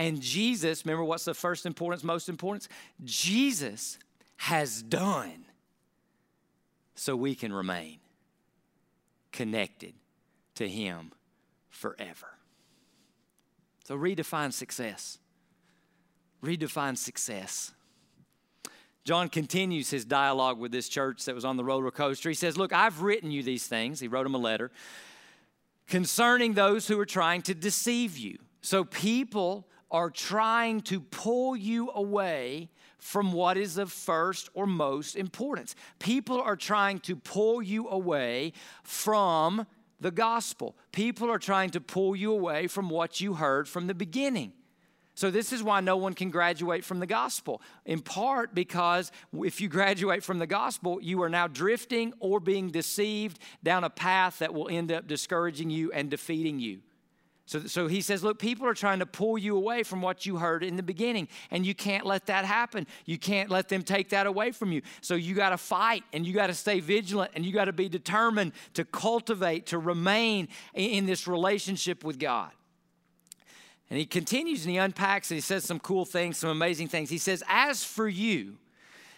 And 0.00 0.22
Jesus, 0.22 0.86
remember 0.86 1.04
what's 1.04 1.26
the 1.26 1.34
first 1.34 1.66
importance, 1.66 2.02
most 2.02 2.30
importance? 2.30 2.70
Jesus 3.04 3.98
has 4.38 4.82
done 4.82 5.44
so 6.94 7.14
we 7.14 7.34
can 7.34 7.52
remain 7.52 7.98
connected 9.30 9.92
to 10.54 10.66
Him 10.66 11.12
forever. 11.68 12.28
So 13.84 13.94
redefine 13.94 14.54
success. 14.54 15.18
Redefine 16.42 16.96
success. 16.96 17.72
John 19.04 19.28
continues 19.28 19.90
his 19.90 20.06
dialogue 20.06 20.58
with 20.58 20.72
this 20.72 20.88
church 20.88 21.26
that 21.26 21.34
was 21.34 21.44
on 21.44 21.58
the 21.58 21.64
roller 21.64 21.90
coaster. 21.90 22.30
He 22.30 22.34
says, 22.34 22.56
Look, 22.56 22.72
I've 22.72 23.02
written 23.02 23.30
you 23.30 23.42
these 23.42 23.66
things. 23.66 24.00
He 24.00 24.08
wrote 24.08 24.24
him 24.24 24.34
a 24.34 24.38
letter 24.38 24.70
concerning 25.88 26.54
those 26.54 26.88
who 26.88 26.98
are 26.98 27.06
trying 27.06 27.42
to 27.42 27.54
deceive 27.54 28.16
you. 28.16 28.38
So 28.62 28.84
people 28.84 29.66
are 29.90 30.10
trying 30.10 30.80
to 30.82 31.00
pull 31.00 31.56
you 31.56 31.90
away 31.94 32.68
from 32.98 33.32
what 33.32 33.56
is 33.56 33.78
of 33.78 33.90
first 33.90 34.48
or 34.54 34.66
most 34.66 35.16
importance. 35.16 35.74
People 35.98 36.40
are 36.40 36.56
trying 36.56 36.98
to 37.00 37.16
pull 37.16 37.62
you 37.62 37.88
away 37.88 38.52
from 38.82 39.66
the 40.00 40.10
gospel. 40.10 40.76
People 40.92 41.30
are 41.30 41.38
trying 41.38 41.70
to 41.70 41.80
pull 41.80 42.14
you 42.14 42.32
away 42.32 42.66
from 42.66 42.88
what 42.88 43.20
you 43.20 43.34
heard 43.34 43.68
from 43.68 43.86
the 43.86 43.94
beginning. 43.94 44.52
So, 45.14 45.30
this 45.30 45.52
is 45.52 45.62
why 45.62 45.80
no 45.80 45.98
one 45.98 46.14
can 46.14 46.30
graduate 46.30 46.82
from 46.82 46.98
the 46.98 47.06
gospel, 47.06 47.60
in 47.84 48.00
part 48.00 48.54
because 48.54 49.12
if 49.34 49.60
you 49.60 49.68
graduate 49.68 50.22
from 50.22 50.38
the 50.38 50.46
gospel, 50.46 50.98
you 51.02 51.22
are 51.22 51.28
now 51.28 51.46
drifting 51.46 52.14
or 52.20 52.40
being 52.40 52.70
deceived 52.70 53.38
down 53.62 53.84
a 53.84 53.90
path 53.90 54.38
that 54.38 54.54
will 54.54 54.68
end 54.70 54.90
up 54.90 55.06
discouraging 55.06 55.68
you 55.68 55.92
and 55.92 56.10
defeating 56.10 56.58
you. 56.58 56.80
So, 57.50 57.58
so 57.66 57.88
he 57.88 58.00
says, 58.00 58.22
Look, 58.22 58.38
people 58.38 58.64
are 58.68 58.74
trying 58.74 59.00
to 59.00 59.06
pull 59.06 59.36
you 59.36 59.56
away 59.56 59.82
from 59.82 60.00
what 60.00 60.24
you 60.24 60.36
heard 60.36 60.62
in 60.62 60.76
the 60.76 60.84
beginning, 60.84 61.26
and 61.50 61.66
you 61.66 61.74
can't 61.74 62.06
let 62.06 62.26
that 62.26 62.44
happen. 62.44 62.86
You 63.06 63.18
can't 63.18 63.50
let 63.50 63.68
them 63.68 63.82
take 63.82 64.10
that 64.10 64.28
away 64.28 64.52
from 64.52 64.70
you. 64.70 64.82
So 65.00 65.16
you 65.16 65.34
got 65.34 65.50
to 65.50 65.56
fight 65.56 66.04
and 66.12 66.24
you 66.24 66.32
got 66.32 66.46
to 66.46 66.54
stay 66.54 66.78
vigilant 66.78 67.32
and 67.34 67.44
you 67.44 67.52
got 67.52 67.64
to 67.64 67.72
be 67.72 67.88
determined 67.88 68.52
to 68.74 68.84
cultivate, 68.84 69.66
to 69.66 69.78
remain 69.78 70.46
in 70.74 71.06
this 71.06 71.26
relationship 71.26 72.04
with 72.04 72.20
God. 72.20 72.52
And 73.90 73.98
he 73.98 74.06
continues 74.06 74.64
and 74.64 74.70
he 74.70 74.76
unpacks 74.76 75.32
and 75.32 75.36
he 75.36 75.42
says 75.42 75.64
some 75.64 75.80
cool 75.80 76.04
things, 76.04 76.38
some 76.38 76.50
amazing 76.50 76.86
things. 76.86 77.10
He 77.10 77.18
says, 77.18 77.42
As 77.48 77.82
for 77.82 78.06
you, 78.06 78.58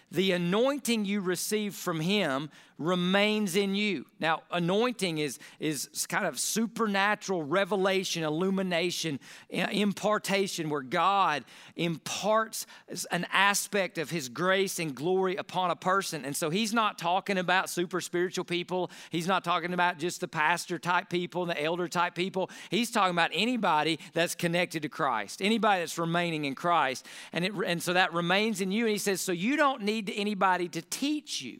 the 0.09 0.31
anointing 0.31 1.05
you 1.05 1.21
receive 1.21 1.75
from 1.75 1.99
him 1.99 2.49
remains 2.77 3.55
in 3.55 3.75
you. 3.75 4.05
Now, 4.19 4.43
anointing 4.51 5.17
is, 5.17 5.39
is 5.59 5.87
kind 6.07 6.25
of 6.25 6.39
supernatural 6.39 7.43
revelation, 7.43 8.23
illumination, 8.23 9.19
impartation, 9.49 10.69
where 10.69 10.81
God 10.81 11.43
imparts 11.75 12.65
an 13.11 13.25
aspect 13.31 13.97
of 13.97 14.09
his 14.09 14.29
grace 14.29 14.79
and 14.79 14.95
glory 14.95 15.35
upon 15.35 15.71
a 15.71 15.75
person. 15.75 16.25
And 16.25 16.35
so 16.35 16.49
he's 16.49 16.73
not 16.73 16.97
talking 16.97 17.37
about 17.37 17.69
super 17.69 18.01
spiritual 18.01 18.45
people. 18.45 18.91
He's 19.09 19.27
not 19.27 19.43
talking 19.43 19.73
about 19.73 19.99
just 19.99 20.21
the 20.21 20.27
pastor 20.27 20.79
type 20.79 21.09
people, 21.09 21.45
the 21.45 21.61
elder 21.61 21.87
type 21.87 22.15
people. 22.15 22.49
He's 22.69 22.91
talking 22.91 23.11
about 23.11 23.31
anybody 23.33 23.99
that's 24.13 24.35
connected 24.35 24.83
to 24.83 24.89
Christ, 24.89 25.41
anybody 25.41 25.81
that's 25.81 25.97
remaining 25.97 26.45
in 26.45 26.55
Christ. 26.55 27.05
And, 27.31 27.45
it, 27.45 27.53
and 27.65 27.81
so 27.81 27.93
that 27.93 28.13
remains 28.13 28.61
in 28.61 28.71
you. 28.71 28.85
And 28.85 28.91
he 28.91 28.97
says, 28.97 29.21
so 29.21 29.31
you 29.31 29.57
don't 29.57 29.83
need 29.83 30.11
anybody 30.15 30.67
to 30.69 30.81
teach 30.81 31.41
you. 31.41 31.59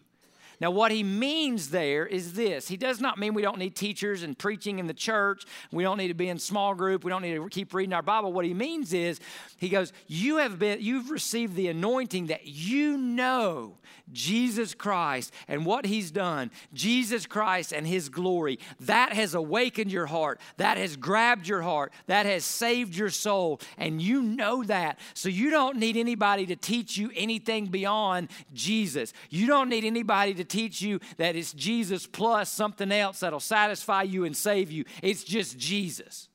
Now, 0.59 0.71
what 0.71 0.91
he 0.91 1.03
means 1.03 1.69
there 1.69 2.05
is 2.05 2.33
this 2.33 2.67
He 2.67 2.77
does 2.77 2.99
not 2.99 3.17
mean 3.17 3.33
we 3.33 3.41
don't 3.41 3.57
need 3.57 3.75
teachers 3.75 4.23
and 4.23 4.37
preaching 4.37 4.79
in 4.79 4.87
the 4.87 4.93
church. 4.93 5.45
We 5.71 5.83
don't 5.83 5.97
need 5.97 6.09
to 6.09 6.13
be 6.13 6.29
in 6.29 6.39
small 6.39 6.75
group. 6.75 7.03
We 7.03 7.09
don't 7.09 7.21
need 7.21 7.35
to 7.35 7.49
keep 7.49 7.73
reading 7.73 7.93
our 7.93 8.01
Bible. 8.01 8.33
What 8.33 8.45
he 8.45 8.53
means 8.53 8.93
is, 8.93 9.19
he 9.57 9.69
goes, 9.69 9.93
You 10.07 10.37
have 10.37 10.59
been, 10.59 10.81
you've 10.81 11.09
received 11.09 11.55
the 11.55 11.67
anointing 11.67 12.27
that 12.27 12.45
you 12.45 12.97
know 12.97 13.77
Jesus 14.11 14.73
Christ 14.73 15.33
and 15.47 15.65
what 15.65 15.85
he's 15.85 16.11
done, 16.11 16.51
Jesus 16.73 17.25
Christ 17.25 17.71
and 17.71 17.87
his 17.87 18.09
glory. 18.09 18.59
That 18.81 19.13
has 19.13 19.33
awakened 19.33 19.91
your 19.91 20.05
heart. 20.07 20.39
That 20.57 20.77
has 20.77 20.97
grabbed 20.97 21.47
your 21.47 21.61
heart. 21.61 21.93
That 22.07 22.25
has 22.25 22.43
saved 22.43 22.95
your 22.95 23.09
soul. 23.09 23.61
And 23.77 24.01
you 24.01 24.21
know 24.21 24.63
that. 24.63 24.99
So 25.13 25.29
you 25.29 25.49
don't 25.49 25.77
need 25.77 25.97
anybody 25.97 26.45
to 26.47 26.55
teach 26.55 26.97
you 26.97 27.11
anything 27.15 27.67
beyond 27.67 28.29
Jesus. 28.53 29.13
You 29.29 29.47
don't 29.47 29.69
need 29.69 29.85
anybody 29.85 30.33
to 30.35 30.43
teach 30.53 30.81
you 30.81 30.99
that 31.17 31.35
it's 31.35 31.51
Jesus 31.53 32.05
plus 32.05 32.49
something 32.51 32.91
else 32.91 33.21
that'll 33.21 33.39
satisfy 33.39 34.03
you 34.03 34.23
and 34.23 34.37
save 34.37 34.71
you. 34.71 34.85
It's 35.01 35.23
just 35.23 35.57
Jesus. 35.57 36.29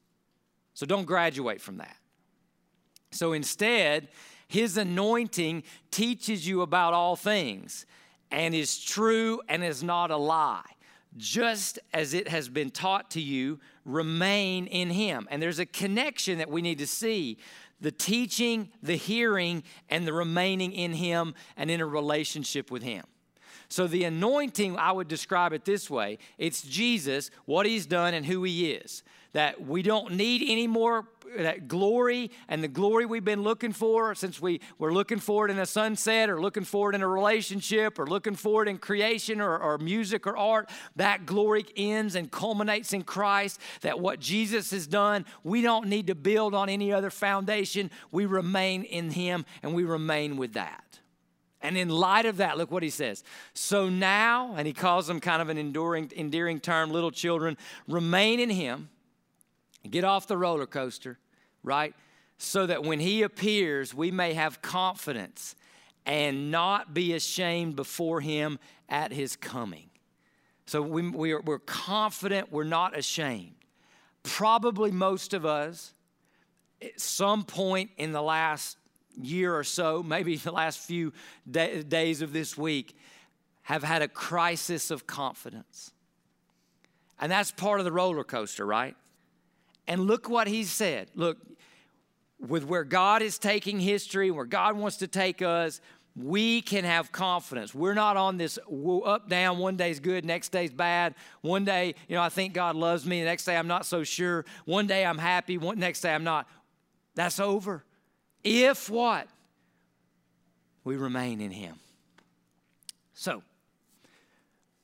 So 0.75 0.87
don't 0.87 1.07
graduate 1.07 1.61
from 1.61 1.79
that. 1.79 1.97
So 3.11 3.33
instead, 3.33 4.09
his 4.49 4.77
anointing 4.77 5.63
teaches 5.91 6.47
you 6.47 6.63
about 6.63 6.95
all 6.95 7.17
things 7.17 7.87
and 8.31 8.55
is 8.55 8.79
true 8.83 9.41
and 9.49 9.65
is 9.65 9.83
not 9.83 10.11
a 10.11 10.17
lie. 10.17 10.63
Just 11.17 11.79
as 11.95 12.13
it 12.13 12.29
has 12.29 12.49
been 12.49 12.71
taught 12.71 13.11
to 13.13 13.21
you, 13.21 13.61
remain 13.85 14.67
in 14.67 14.91
him. 14.91 15.27
And 15.31 15.41
there's 15.41 15.59
a 15.59 15.67
connection 15.67 16.39
that 16.39 16.51
we 16.51 16.61
need 16.61 16.79
to 16.79 16.87
see 16.87 17.39
the 17.81 17.93
teaching, 17.93 18.69
the 18.83 18.97
hearing, 18.97 19.63
and 19.89 20.07
the 20.07 20.13
remaining 20.13 20.73
in 20.73 20.93
him 20.93 21.35
and 21.57 21.71
in 21.71 21.81
a 21.81 21.87
relationship 21.87 22.71
with 22.71 22.83
him. 22.83 23.05
So, 23.71 23.87
the 23.87 24.05
anointing, 24.05 24.79
I 24.79 24.93
would 24.93 25.09
describe 25.09 25.53
it 25.53 25.65
this 25.67 25.91
way. 25.91 26.19
It's 26.39 26.63
Jesus, 26.63 27.31
what 27.45 27.67
he's 27.67 27.85
done, 27.85 28.15
and 28.15 28.25
who 28.25 28.43
he 28.45 28.73
is. 28.73 29.03
That 29.33 29.61
we 29.67 29.83
don't 29.83 30.15
need 30.15 30.43
any 30.49 30.67
more 30.67 31.07
uh, 31.37 31.43
that 31.43 31.69
glory 31.69 32.31
and 32.49 32.65
the 32.65 32.69
glory 32.69 33.05
we've 33.05 33.25
been 33.25 33.43
looking 33.43 33.73
for 33.73 34.15
since 34.15 34.41
we 34.41 34.63
were 34.79 34.93
looking 34.93 35.19
for 35.19 35.47
it 35.47 35.51
in 35.51 35.59
a 35.59 35.67
sunset 35.67 36.31
or 36.31 36.41
looking 36.41 36.65
for 36.65 36.91
it 36.91 36.95
in 36.95 37.03
a 37.03 37.09
relationship 37.09 37.99
or 37.99 38.07
looking 38.07 38.35
for 38.35 38.63
it 38.63 38.69
in 38.69 38.79
creation 38.79 39.41
or, 39.41 39.59
or 39.59 39.77
music 39.77 40.27
or 40.27 40.37
art 40.37 40.71
that 40.97 41.27
glory 41.27 41.67
ends 41.77 42.15
and 42.15 42.31
culminates 42.31 42.95
in 42.95 43.03
christ. 43.03 43.61
That 43.83 44.01
what 44.01 44.21
jesus 44.21 44.71
has 44.71 44.87
done 44.87 45.27
we 45.45 45.61
don't 45.61 45.89
need 45.89 46.07
to 46.07 46.15
build 46.15 46.55
on 46.55 46.69
any 46.69 46.93
other 46.93 47.11
foundation. 47.11 47.91
We 48.11 48.25
remain 48.25 48.85
in 48.85 49.11
him 49.11 49.45
and 49.63 49.75
we 49.75 49.85
remain 49.85 50.39
with 50.39 50.55
that 50.55 50.88
and 51.61 51.77
in 51.77 51.89
light 51.89 52.25
of 52.27 52.37
that, 52.37 52.57
look 52.57 52.71
what 52.71 52.83
he 52.83 52.91
says. 52.91 53.25
So 53.53 53.89
now, 53.89 54.55
and 54.57 54.67
he 54.67 54.73
calls 54.73 55.07
them 55.07 55.21
kind 55.21 55.43
of 55.43 55.49
an 55.49 55.59
enduring, 55.59 56.13
endearing 56.17 56.61
term, 56.61 56.91
little 56.91 57.11
children, 57.11 57.57
remain 57.89 58.39
in 58.39 58.51
him, 58.51 58.89
get 59.89 60.05
off 60.05 60.27
the 60.27 60.37
roller 60.37 60.67
coaster, 60.67 61.19
right? 61.63 61.95
So 62.39 62.67
that 62.67 62.85
when 62.85 63.01
he 63.01 63.23
appears, 63.23 63.93
we 63.93 64.11
may 64.11 64.35
have 64.35 64.63
confidence 64.63 65.57
and 66.07 66.51
not 66.51 66.95
be 66.95 67.13
ashamed 67.15 67.77
before 67.77 68.21
him 68.21 68.59
at 68.89 69.13
his 69.13 69.37
coming. 69.37 69.91
So 70.67 70.81
we, 70.81 71.11
we 71.11 71.33
are, 71.33 71.41
we're 71.41 71.59
confident, 71.59 72.53
we're 72.53 72.65
not 72.65 72.97
ashamed. 72.97 73.55
Probably 74.23 74.91
most 74.91 75.35
of 75.35 75.45
us, 75.45 75.93
at 76.81 77.01
some 77.01 77.45
point 77.45 77.91
in 77.97 78.13
the 78.13 78.23
last 78.23 78.78
year 79.21 79.55
or 79.55 79.65
so, 79.65 80.03
maybe 80.03 80.37
the 80.37 80.53
last 80.53 80.79
few 80.79 81.13
day, 81.51 81.83
days 81.83 82.23
of 82.23 82.33
this 82.33 82.57
week, 82.57 82.97
have 83.63 83.83
had 83.83 84.03
a 84.03 84.09
crisis 84.09 84.91
of 84.91 85.07
confidence. 85.07 85.93
And 87.21 87.31
that's 87.31 87.51
part 87.51 87.81
of 87.81 87.85
the 87.85 87.93
roller 87.93 88.25
coaster, 88.25 88.65
right? 88.65 88.97
And 89.87 90.03
look 90.03 90.29
what 90.29 90.47
he 90.47 90.65
said. 90.65 91.11
Look, 91.15 91.39
with 92.41 92.65
where 92.65 92.85
God 92.85 93.23
is 93.23 93.39
taking 93.39 93.81
history, 93.81 94.31
where 94.31 94.45
God 94.45 94.77
wants 94.77 94.99
to 94.99 95.09
take 95.09 95.43
us, 95.43 95.81
we 96.15 96.63
can 96.63 96.85
have 96.85 97.13
confidence. 97.13 97.75
We're 97.75 97.95
not 97.95 98.17
on 98.17 98.39
this 98.39 98.59
up 99.05 99.29
down. 99.29 99.59
One 99.59 99.77
day's 99.77 100.01
good, 100.01 100.25
next 100.25 100.51
day's 100.51 100.73
bad. 100.73 101.15
One 101.43 101.65
day, 101.65 101.95
you 102.09 102.17
know, 102.17 102.23
I 102.23 102.29
think 102.29 102.55
God 102.55 102.75
loves 102.77 103.07
me. 103.07 103.21
The 103.21 103.27
next 103.27 103.45
day, 103.45 103.57
I'm 103.57 103.69
not 103.69 103.87
so 103.87 104.03
sure. 104.03 104.45
One 104.65 104.87
day, 104.87 105.05
I'm 105.05 105.19
happy. 105.19 105.59
One 105.59 105.79
next 105.79 106.01
day, 106.01 106.15
I'm 106.15 106.25
not. 106.25 106.49
That's 107.15 107.39
over. 107.41 107.85
If 108.45 108.89
what? 108.89 109.29
We 110.85 110.97
remain 110.97 111.41
in 111.41 111.51
Him. 111.51 111.77
So, 113.15 113.43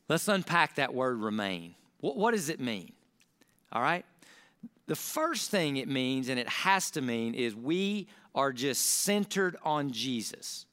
let's 0.09 0.29
unpack 0.29 0.77
that 0.77 0.93
word 0.93 1.21
remain. 1.21 1.75
What, 2.01 2.17
what 2.17 2.33
does 2.33 2.49
it 2.49 2.61
mean? 2.61 2.93
All 3.73 3.81
right? 3.81 4.05
The 4.87 4.97
first 4.97 5.51
thing 5.51 5.79
it 5.79 5.89
means, 5.89 6.29
and 6.29 6.39
it 6.39 6.49
has 6.49 6.91
to 6.93 7.01
mean, 7.01 7.35
is 7.35 7.55
we 7.55 8.09
are 8.35 8.53
just 8.53 8.85
centered 9.03 9.57
on 9.65 9.93
Jesus. 9.93 10.67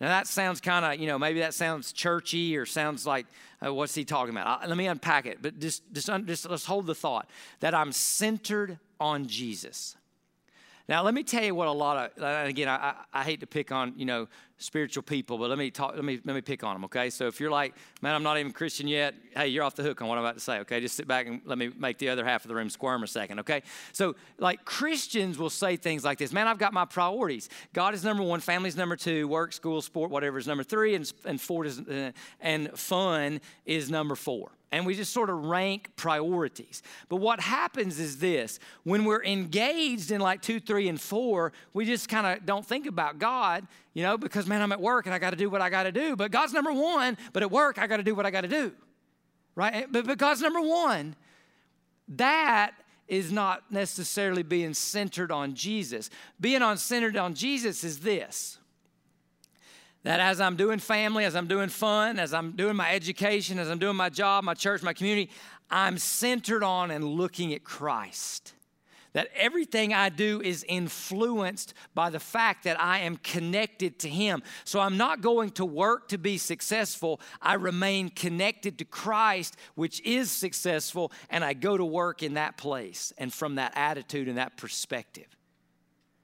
Now 0.00 0.08
that 0.08 0.26
sounds 0.26 0.60
kind 0.60 0.84
of, 0.84 0.98
you 0.98 1.06
know, 1.06 1.18
maybe 1.18 1.40
that 1.40 1.54
sounds 1.54 1.92
churchy 1.92 2.56
or 2.56 2.64
sounds 2.64 3.06
like, 3.06 3.26
uh, 3.64 3.72
what's 3.72 3.94
he 3.94 4.04
talking 4.04 4.34
about? 4.34 4.64
Uh, 4.64 4.68
let 4.68 4.76
me 4.76 4.86
unpack 4.86 5.26
it, 5.26 5.42
but 5.42 5.58
just, 5.58 5.82
just, 5.92 6.08
just 6.26 6.48
let's 6.48 6.64
hold 6.64 6.86
the 6.86 6.94
thought 6.94 7.28
that 7.60 7.74
I'm 7.74 7.92
centered 7.92 8.78
on 8.98 9.26
Jesus. 9.26 9.96
Now, 10.88 11.02
let 11.02 11.14
me 11.14 11.22
tell 11.22 11.44
you 11.44 11.54
what 11.54 11.68
a 11.68 11.72
lot 11.72 12.12
of, 12.16 12.48
again, 12.48 12.68
I, 12.68 12.94
I, 13.12 13.22
hate 13.22 13.40
to 13.40 13.46
pick 13.46 13.70
on, 13.70 13.92
you 13.96 14.04
know, 14.04 14.28
spiritual 14.58 15.02
people, 15.02 15.38
but 15.38 15.48
let 15.48 15.58
me 15.58 15.70
talk, 15.70 15.94
let 15.94 16.04
me, 16.04 16.20
let 16.24 16.34
me 16.34 16.40
pick 16.40 16.64
on 16.64 16.74
them, 16.74 16.84
okay? 16.84 17.10
So 17.10 17.26
if 17.26 17.40
you're 17.40 17.50
like, 17.50 17.74
man, 18.02 18.14
I'm 18.14 18.22
not 18.22 18.38
even 18.38 18.52
Christian 18.52 18.88
yet, 18.88 19.14
hey, 19.36 19.48
you're 19.48 19.62
off 19.64 19.76
the 19.76 19.82
hook 19.82 20.02
on 20.02 20.08
what 20.08 20.18
I'm 20.18 20.24
about 20.24 20.34
to 20.34 20.40
say, 20.40 20.58
okay? 20.60 20.80
Just 20.80 20.96
sit 20.96 21.06
back 21.06 21.26
and 21.26 21.40
let 21.44 21.58
me 21.58 21.70
make 21.78 21.98
the 21.98 22.08
other 22.08 22.24
half 22.24 22.44
of 22.44 22.48
the 22.48 22.54
room 22.54 22.68
squirm 22.68 23.02
a 23.02 23.06
second, 23.06 23.40
okay? 23.40 23.62
So, 23.92 24.16
like, 24.38 24.64
Christians 24.64 25.38
will 25.38 25.50
say 25.50 25.76
things 25.76 26.04
like 26.04 26.18
this, 26.18 26.32
man, 26.32 26.48
I've 26.48 26.58
got 26.58 26.72
my 26.72 26.84
priorities. 26.84 27.48
God 27.72 27.94
is 27.94 28.04
number 28.04 28.22
one, 28.22 28.40
family's 28.40 28.76
number 28.76 28.96
two, 28.96 29.28
work, 29.28 29.52
school, 29.52 29.80
sport, 29.82 30.10
whatever 30.10 30.38
is 30.38 30.46
number 30.46 30.64
three, 30.64 30.94
and, 30.94 31.10
and, 31.24 31.40
four 31.40 31.64
is, 31.64 31.80
uh, 31.80 32.12
and 32.40 32.70
fun 32.78 33.40
is 33.64 33.90
number 33.90 34.14
four 34.14 34.52
and 34.72 34.86
we 34.86 34.94
just 34.94 35.12
sort 35.12 35.30
of 35.30 35.44
rank 35.46 35.90
priorities. 35.96 36.82
But 37.08 37.16
what 37.16 37.40
happens 37.40 37.98
is 37.98 38.18
this 38.18 38.58
when 38.84 39.04
we're 39.04 39.24
engaged 39.24 40.10
in 40.10 40.20
like 40.20 40.42
two, 40.42 40.60
three, 40.60 40.88
and 40.88 41.00
four, 41.00 41.52
we 41.72 41.84
just 41.84 42.08
kind 42.08 42.26
of 42.26 42.46
don't 42.46 42.64
think 42.64 42.86
about 42.86 43.18
God, 43.18 43.66
you 43.94 44.02
know, 44.02 44.16
because 44.16 44.46
man, 44.46 44.62
I'm 44.62 44.72
at 44.72 44.80
work 44.80 45.06
and 45.06 45.14
I 45.14 45.18
got 45.18 45.30
to 45.30 45.36
do 45.36 45.50
what 45.50 45.60
I 45.60 45.70
got 45.70 45.84
to 45.84 45.92
do. 45.92 46.14
But 46.14 46.30
God's 46.30 46.52
number 46.52 46.72
one, 46.72 47.18
but 47.32 47.42
at 47.42 47.50
work, 47.50 47.78
I 47.78 47.86
got 47.86 47.96
to 47.96 48.02
do 48.02 48.14
what 48.14 48.26
I 48.26 48.30
got 48.30 48.42
to 48.42 48.48
do, 48.48 48.72
right? 49.54 49.90
But, 49.90 50.18
God's 50.18 50.40
number 50.40 50.60
one. 50.60 51.16
That 52.08 52.72
is 53.06 53.32
not 53.32 53.70
necessarily 53.70 54.42
being 54.42 54.72
centered 54.72 55.32
on 55.32 55.54
Jesus. 55.54 56.10
Being 56.40 56.62
on 56.62 56.76
centered 56.78 57.16
on 57.16 57.34
Jesus 57.34 57.82
is 57.82 58.00
this 58.00 58.59
that 60.02 60.20
as 60.20 60.40
I'm 60.40 60.56
doing 60.56 60.78
family, 60.78 61.24
as 61.24 61.36
I'm 61.36 61.46
doing 61.46 61.68
fun, 61.68 62.18
as 62.18 62.32
I'm 62.32 62.52
doing 62.52 62.76
my 62.76 62.94
education, 62.94 63.58
as 63.58 63.70
I'm 63.70 63.78
doing 63.78 63.96
my 63.96 64.08
job, 64.08 64.44
my 64.44 64.54
church, 64.54 64.82
my 64.82 64.94
community, 64.94 65.30
I'm 65.70 65.98
centered 65.98 66.62
on 66.62 66.90
and 66.90 67.04
looking 67.04 67.52
at 67.52 67.64
Christ. 67.64 68.54
That 69.12 69.28
everything 69.34 69.92
I 69.92 70.08
do 70.08 70.40
is 70.40 70.64
influenced 70.68 71.74
by 71.94 72.10
the 72.10 72.20
fact 72.20 72.62
that 72.64 72.80
I 72.80 73.00
am 73.00 73.16
connected 73.16 73.98
to 74.00 74.08
Him. 74.08 74.42
So 74.64 74.78
I'm 74.78 74.96
not 74.96 75.20
going 75.20 75.50
to 75.50 75.64
work 75.64 76.08
to 76.10 76.18
be 76.18 76.38
successful. 76.38 77.20
I 77.42 77.54
remain 77.54 78.08
connected 78.08 78.78
to 78.78 78.84
Christ, 78.84 79.56
which 79.74 80.00
is 80.02 80.30
successful, 80.30 81.10
and 81.28 81.44
I 81.44 81.54
go 81.54 81.76
to 81.76 81.84
work 81.84 82.22
in 82.22 82.34
that 82.34 82.56
place 82.56 83.12
and 83.18 83.32
from 83.32 83.56
that 83.56 83.72
attitude 83.74 84.28
and 84.28 84.38
that 84.38 84.56
perspective. 84.56 85.26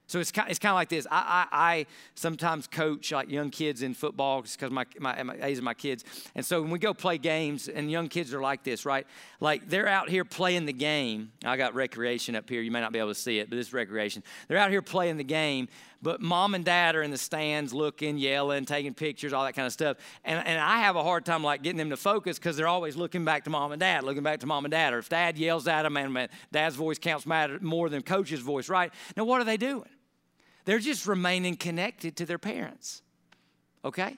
So 0.07 0.19
it's 0.19 0.31
kind, 0.31 0.49
it's 0.49 0.57
kind 0.57 0.71
of 0.71 0.75
like 0.75 0.87
this. 0.87 1.05
I, 1.11 1.47
I, 1.51 1.71
I, 1.71 1.85
sometimes 2.15 2.65
coach 2.65 3.11
like 3.11 3.29
young 3.29 3.49
kids 3.49 3.81
in 3.81 3.93
football 3.93 4.41
because 4.41 4.71
my, 4.71 4.85
my, 4.99 5.21
my 5.21 5.35
age 5.41 5.59
my 5.59 5.73
kids. 5.73 6.05
And 6.33 6.45
so 6.45 6.61
when 6.61 6.71
we 6.71 6.79
go 6.79 6.93
play 6.93 7.17
games, 7.17 7.67
and 7.67 7.91
young 7.91 8.07
kids 8.07 8.33
are 8.33 8.41
like 8.41 8.63
this, 8.63 8.85
right? 8.85 9.05
Like 9.41 9.67
they're 9.67 9.87
out 9.87 10.09
here 10.09 10.23
playing 10.23 10.65
the 10.65 10.73
game. 10.73 11.31
I 11.43 11.57
got 11.57 11.75
recreation 11.75 12.35
up 12.37 12.49
here. 12.49 12.61
You 12.61 12.71
may 12.71 12.79
not 12.79 12.93
be 12.93 12.99
able 12.99 13.09
to 13.09 13.15
see 13.15 13.39
it, 13.39 13.49
but 13.49 13.57
this 13.57 13.73
recreation. 13.73 14.23
They're 14.47 14.57
out 14.57 14.71
here 14.71 14.81
playing 14.81 15.17
the 15.17 15.25
game, 15.25 15.67
but 16.01 16.21
mom 16.21 16.55
and 16.55 16.63
dad 16.63 16.95
are 16.95 17.03
in 17.03 17.11
the 17.11 17.17
stands 17.17 17.73
looking, 17.73 18.17
yelling, 18.17 18.63
taking 18.63 18.93
pictures, 18.93 19.33
all 19.33 19.43
that 19.43 19.53
kind 19.53 19.65
of 19.65 19.73
stuff. 19.73 19.97
And, 20.23 20.45
and 20.47 20.57
I 20.57 20.79
have 20.79 20.95
a 20.95 21.03
hard 21.03 21.25
time 21.25 21.43
like 21.43 21.63
getting 21.63 21.77
them 21.77 21.89
to 21.89 21.97
focus 21.97 22.39
because 22.39 22.55
they're 22.55 22.67
always 22.67 22.95
looking 22.95 23.25
back 23.25 23.43
to 23.43 23.49
mom 23.49 23.73
and 23.73 23.79
dad, 23.81 24.05
looking 24.05 24.23
back 24.23 24.39
to 24.39 24.45
mom 24.45 24.63
and 24.63 24.71
dad. 24.71 24.93
Or 24.93 24.99
if 24.99 25.09
dad 25.09 25.37
yells 25.37 25.67
at 25.67 25.83
them, 25.83 25.97
and 25.97 26.29
dad's 26.53 26.77
voice 26.77 26.97
counts 26.97 27.25
more 27.25 27.89
than 27.89 28.03
coach's 28.03 28.39
voice, 28.39 28.69
right? 28.69 28.93
Now, 29.17 29.25
what 29.25 29.41
are 29.41 29.45
they 29.45 29.57
doing? 29.57 29.89
They're 30.67 30.79
just 30.79 31.07
remaining 31.07 31.55
connected 31.55 32.17
to 32.17 32.25
their 32.25 32.37
parents. 32.37 33.01
Okay? 33.85 34.17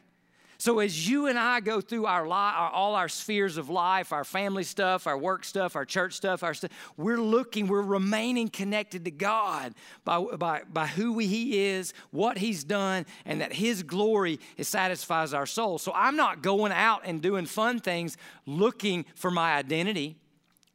So 0.57 0.79
as 0.79 1.07
you 1.07 1.27
and 1.27 1.37
I 1.37 1.59
go 1.59 1.79
through 1.79 2.07
our, 2.07 2.25
li- 2.25 2.33
our, 2.33 2.71
all 2.71 2.95
our 2.95 3.07
spheres 3.07 3.57
of 3.57 3.69
life, 3.69 4.11
our 4.11 4.23
family 4.23 4.63
stuff, 4.63 5.05
our 5.05 5.15
work 5.15 5.45
stuff, 5.45 5.75
our 5.75 5.85
church 5.85 6.15
stuff, 6.15 6.41
our 6.41 6.55
stuff, 6.55 6.71
we're 6.97 7.21
looking, 7.21 7.67
we're 7.67 7.83
remaining 7.83 8.49
connected 8.49 9.05
to 9.05 9.11
God 9.11 9.75
by, 10.03 10.19
by, 10.19 10.63
by 10.73 10.87
who 10.87 11.19
He 11.19 11.67
is, 11.67 11.93
what 12.09 12.39
He's 12.39 12.63
done, 12.63 13.05
and 13.25 13.41
that 13.41 13.53
His 13.53 13.83
glory 13.83 14.39
satisfies 14.59 15.35
our 15.35 15.45
soul. 15.45 15.77
So 15.77 15.91
I'm 15.93 16.15
not 16.15 16.41
going 16.41 16.71
out 16.71 17.03
and 17.05 17.21
doing 17.21 17.45
fun 17.45 17.79
things 17.79 18.17
looking 18.47 19.05
for 19.13 19.29
my 19.29 19.53
identity 19.53 20.17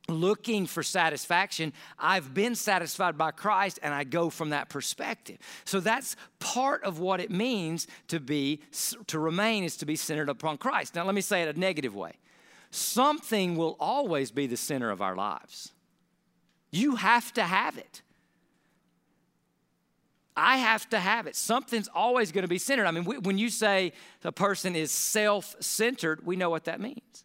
looking 0.08 0.66
for 0.66 0.82
satisfaction. 0.82 1.72
I've 1.98 2.34
been 2.34 2.54
satisfied 2.54 3.16
by 3.16 3.30
Christ 3.30 3.78
and 3.82 3.94
I 3.94 4.04
go 4.04 4.30
from 4.30 4.50
that 4.50 4.68
perspective. 4.68 5.38
So 5.64 5.80
that's 5.80 6.16
part 6.38 6.84
of 6.84 6.98
what 6.98 7.20
it 7.20 7.30
means 7.30 7.86
to 8.08 8.20
be 8.20 8.60
to 9.06 9.18
remain 9.18 9.64
is 9.64 9.76
to 9.78 9.86
be 9.86 9.96
centered 9.96 10.28
upon 10.28 10.58
Christ. 10.58 10.94
Now 10.94 11.04
let 11.04 11.14
me 11.14 11.20
say 11.20 11.42
it 11.42 11.56
a 11.56 11.58
negative 11.58 11.94
way. 11.94 12.12
Something 12.70 13.56
will 13.56 13.76
always 13.78 14.30
be 14.30 14.46
the 14.46 14.56
center 14.56 14.90
of 14.90 15.00
our 15.00 15.14
lives. 15.14 15.72
You 16.70 16.96
have 16.96 17.32
to 17.34 17.42
have 17.42 17.78
it. 17.78 18.02
I 20.36 20.56
have 20.56 20.88
to 20.90 20.98
have 20.98 21.26
it. 21.28 21.36
Something's 21.36 21.88
always 21.94 22.32
going 22.32 22.42
to 22.42 22.48
be 22.48 22.58
centered. 22.58 22.86
I 22.86 22.90
mean, 22.90 23.04
when 23.04 23.38
you 23.38 23.48
say 23.48 23.92
a 24.24 24.32
person 24.32 24.74
is 24.74 24.90
self 24.90 25.54
centered, 25.60 26.26
we 26.26 26.34
know 26.34 26.50
what 26.50 26.64
that 26.64 26.80
means. 26.80 27.23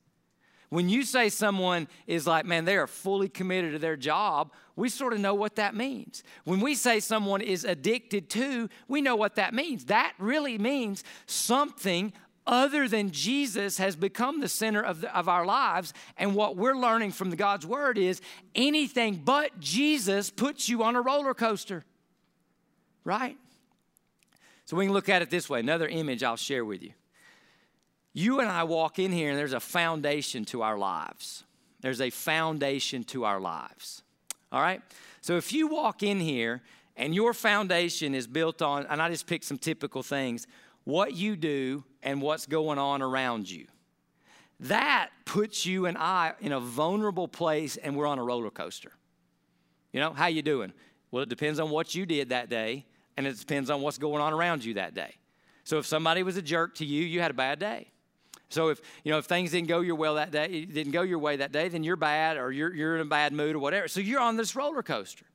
When 0.69 0.87
you 0.87 1.03
say 1.03 1.29
someone 1.29 1.87
is 2.05 2.27
like, 2.27 2.45
man, 2.45 2.65
they 2.65 2.77
are 2.77 2.87
fully 2.87 3.27
committed 3.27 3.73
to 3.73 3.79
their 3.79 3.97
job, 3.97 4.53
we 4.75 4.87
sort 4.87 5.13
of 5.13 5.19
know 5.19 5.33
what 5.33 5.55
that 5.55 5.75
means. 5.75 6.23
When 6.43 6.59
we 6.59 6.75
say 6.75 6.99
someone 6.99 7.41
is 7.41 7.65
addicted 7.65 8.29
to, 8.31 8.69
we 8.87 9.01
know 9.01 9.15
what 9.15 9.35
that 9.35 9.53
means. 9.53 9.85
That 9.85 10.13
really 10.19 10.57
means 10.57 11.03
something 11.25 12.13
other 12.45 12.87
than 12.87 13.11
Jesus 13.11 13.77
has 13.77 13.95
become 13.95 14.41
the 14.41 14.47
center 14.47 14.81
of, 14.81 15.01
the, 15.01 15.17
of 15.17 15.27
our 15.27 15.45
lives. 15.45 15.93
And 16.17 16.35
what 16.35 16.55
we're 16.55 16.75
learning 16.75 17.11
from 17.11 17.29
the 17.29 17.35
God's 17.35 17.65
word 17.65 17.97
is 17.97 18.21
anything 18.55 19.21
but 19.23 19.59
Jesus 19.59 20.29
puts 20.29 20.69
you 20.69 20.83
on 20.83 20.95
a 20.95 21.01
roller 21.01 21.33
coaster, 21.33 21.83
right? 23.03 23.37
So 24.65 24.77
we 24.77 24.85
can 24.85 24.93
look 24.93 25.09
at 25.09 25.21
it 25.21 25.29
this 25.29 25.49
way. 25.49 25.59
Another 25.59 25.87
image 25.87 26.23
I'll 26.23 26.37
share 26.37 26.63
with 26.63 26.83
you. 26.83 26.91
You 28.13 28.39
and 28.39 28.49
I 28.49 28.63
walk 28.63 28.99
in 28.99 29.11
here, 29.11 29.29
and 29.29 29.37
there's 29.37 29.53
a 29.53 29.59
foundation 29.59 30.45
to 30.45 30.61
our 30.61 30.77
lives. 30.77 31.43
There's 31.81 32.01
a 32.01 32.09
foundation 32.09 33.03
to 33.05 33.23
our 33.25 33.39
lives. 33.39 34.03
All 34.51 34.61
right? 34.61 34.81
So 35.21 35.37
if 35.37 35.53
you 35.53 35.67
walk 35.67 36.03
in 36.03 36.19
here 36.19 36.61
and 36.97 37.13
your 37.13 37.33
foundation 37.33 38.15
is 38.15 38.27
built 38.27 38.61
on, 38.61 38.85
and 38.87 39.01
I 39.01 39.09
just 39.09 39.27
picked 39.27 39.45
some 39.45 39.57
typical 39.57 40.03
things, 40.03 40.47
what 40.83 41.13
you 41.13 41.35
do 41.35 41.83
and 42.03 42.21
what's 42.21 42.45
going 42.45 42.79
on 42.79 43.01
around 43.01 43.49
you. 43.49 43.67
That 44.61 45.09
puts 45.23 45.65
you 45.65 45.85
and 45.85 45.97
I 45.97 46.33
in 46.41 46.51
a 46.51 46.59
vulnerable 46.59 47.27
place 47.27 47.77
and 47.77 47.95
we're 47.95 48.07
on 48.07 48.19
a 48.19 48.23
roller 48.23 48.49
coaster. 48.49 48.91
You 49.93 50.01
know, 50.01 50.11
how 50.11 50.27
you 50.27 50.41
doing? 50.41 50.73
Well, 51.11 51.23
it 51.23 51.29
depends 51.29 51.59
on 51.59 51.69
what 51.69 51.95
you 51.95 52.05
did 52.05 52.29
that 52.29 52.49
day 52.49 52.85
and 53.15 53.25
it 53.25 53.39
depends 53.39 53.69
on 53.69 53.81
what's 53.81 53.97
going 53.97 54.21
on 54.21 54.33
around 54.33 54.65
you 54.65 54.73
that 54.75 54.93
day. 54.93 55.15
So 55.63 55.77
if 55.77 55.85
somebody 55.85 56.23
was 56.23 56.35
a 56.35 56.41
jerk 56.41 56.75
to 56.75 56.85
you, 56.85 57.03
you 57.03 57.21
had 57.21 57.31
a 57.31 57.35
bad 57.35 57.59
day. 57.59 57.87
So 58.49 58.69
if 58.69 58.81
you 59.03 59.11
know 59.11 59.19
if 59.19 59.25
things 59.25 59.51
didn't 59.51 59.67
go 59.67 59.81
your 59.81 59.95
well 59.95 60.15
that 60.15 60.31
day, 60.31 60.65
didn't 60.65 60.91
go 60.91 61.03
your 61.03 61.19
way 61.19 61.37
that 61.37 61.51
day, 61.51 61.69
then 61.69 61.83
you're 61.83 61.95
bad 61.95 62.37
or 62.37 62.51
you're 62.51 62.73
you're 62.73 62.95
in 62.95 63.01
a 63.01 63.05
bad 63.05 63.31
mood 63.31 63.55
or 63.55 63.59
whatever. 63.59 63.87
So 63.87 63.99
you're 63.99 64.19
on 64.19 64.37
this 64.37 64.55
roller 64.55 64.83
coaster. 64.83 65.25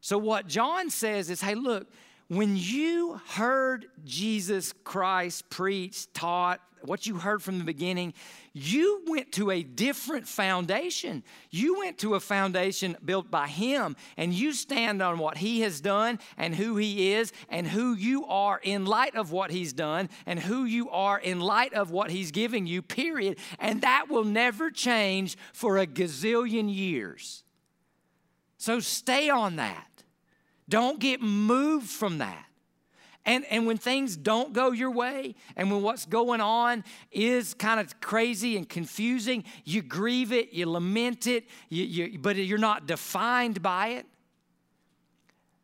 So 0.00 0.16
what 0.16 0.46
John 0.46 0.90
says 0.90 1.28
is, 1.28 1.40
hey, 1.40 1.56
look, 1.56 1.88
when 2.28 2.56
you 2.56 3.20
heard 3.28 3.86
Jesus 4.04 4.74
Christ 4.84 5.48
preach, 5.50 6.12
taught, 6.12 6.60
what 6.82 7.06
you 7.06 7.16
heard 7.16 7.42
from 7.42 7.58
the 7.58 7.64
beginning, 7.64 8.14
you 8.52 9.02
went 9.06 9.32
to 9.32 9.50
a 9.50 9.62
different 9.62 10.28
foundation. 10.28 11.22
You 11.50 11.78
went 11.78 11.98
to 11.98 12.14
a 12.14 12.20
foundation 12.20 12.96
built 13.04 13.30
by 13.30 13.48
Him, 13.48 13.96
and 14.16 14.32
you 14.32 14.52
stand 14.52 15.02
on 15.02 15.18
what 15.18 15.38
He 15.38 15.62
has 15.62 15.80
done 15.80 16.18
and 16.36 16.54
who 16.54 16.76
He 16.76 17.12
is 17.12 17.32
and 17.48 17.66
who 17.66 17.94
you 17.94 18.26
are 18.26 18.60
in 18.62 18.86
light 18.86 19.16
of 19.16 19.32
what 19.32 19.50
He's 19.50 19.72
done 19.72 20.08
and 20.26 20.38
who 20.38 20.64
you 20.64 20.90
are 20.90 21.18
in 21.18 21.40
light 21.40 21.74
of 21.74 21.90
what 21.90 22.10
He's 22.10 22.30
giving 22.30 22.66
you, 22.66 22.82
period. 22.82 23.38
And 23.58 23.80
that 23.80 24.06
will 24.08 24.24
never 24.24 24.70
change 24.70 25.36
for 25.52 25.78
a 25.78 25.86
gazillion 25.86 26.72
years. 26.72 27.44
So 28.56 28.80
stay 28.80 29.30
on 29.30 29.56
that. 29.56 29.97
Don't 30.68 31.00
get 31.00 31.20
moved 31.20 31.88
from 31.88 32.18
that. 32.18 32.44
And, 33.24 33.44
and 33.50 33.66
when 33.66 33.76
things 33.76 34.16
don't 34.16 34.54
go 34.54 34.70
your 34.70 34.90
way, 34.90 35.34
and 35.54 35.70
when 35.70 35.82
what's 35.82 36.06
going 36.06 36.40
on 36.40 36.82
is 37.12 37.52
kind 37.52 37.78
of 37.78 38.00
crazy 38.00 38.56
and 38.56 38.66
confusing, 38.66 39.44
you 39.64 39.82
grieve 39.82 40.32
it, 40.32 40.52
you 40.52 40.68
lament 40.68 41.26
it, 41.26 41.44
you, 41.68 41.84
you, 41.84 42.18
but 42.18 42.36
you're 42.36 42.56
not 42.56 42.86
defined 42.86 43.62
by 43.62 43.88
it. 43.88 44.06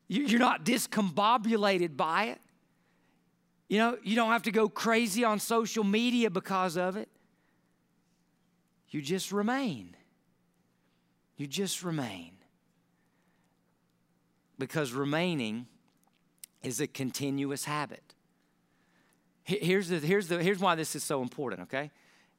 You're 0.08 0.38
not 0.38 0.64
discombobulated 0.64 1.96
by 1.96 2.24
it. 2.24 2.40
You 3.68 3.78
know, 3.78 3.98
you 4.02 4.14
don't 4.14 4.30
have 4.30 4.42
to 4.42 4.50
go 4.50 4.68
crazy 4.68 5.24
on 5.24 5.40
social 5.40 5.84
media 5.84 6.30
because 6.30 6.76
of 6.76 6.96
it. 6.96 7.08
You 8.90 9.00
just 9.00 9.32
remain. 9.32 9.96
You 11.36 11.46
just 11.46 11.82
remain 11.82 12.33
because 14.58 14.92
remaining 14.92 15.66
is 16.62 16.80
a 16.80 16.86
continuous 16.86 17.64
habit. 17.64 18.14
Here's, 19.44 19.88
the, 19.88 19.98
here's, 19.98 20.28
the, 20.28 20.42
here's 20.42 20.58
why 20.58 20.74
this 20.74 20.96
is 20.96 21.04
so 21.04 21.20
important, 21.20 21.62
okay? 21.62 21.90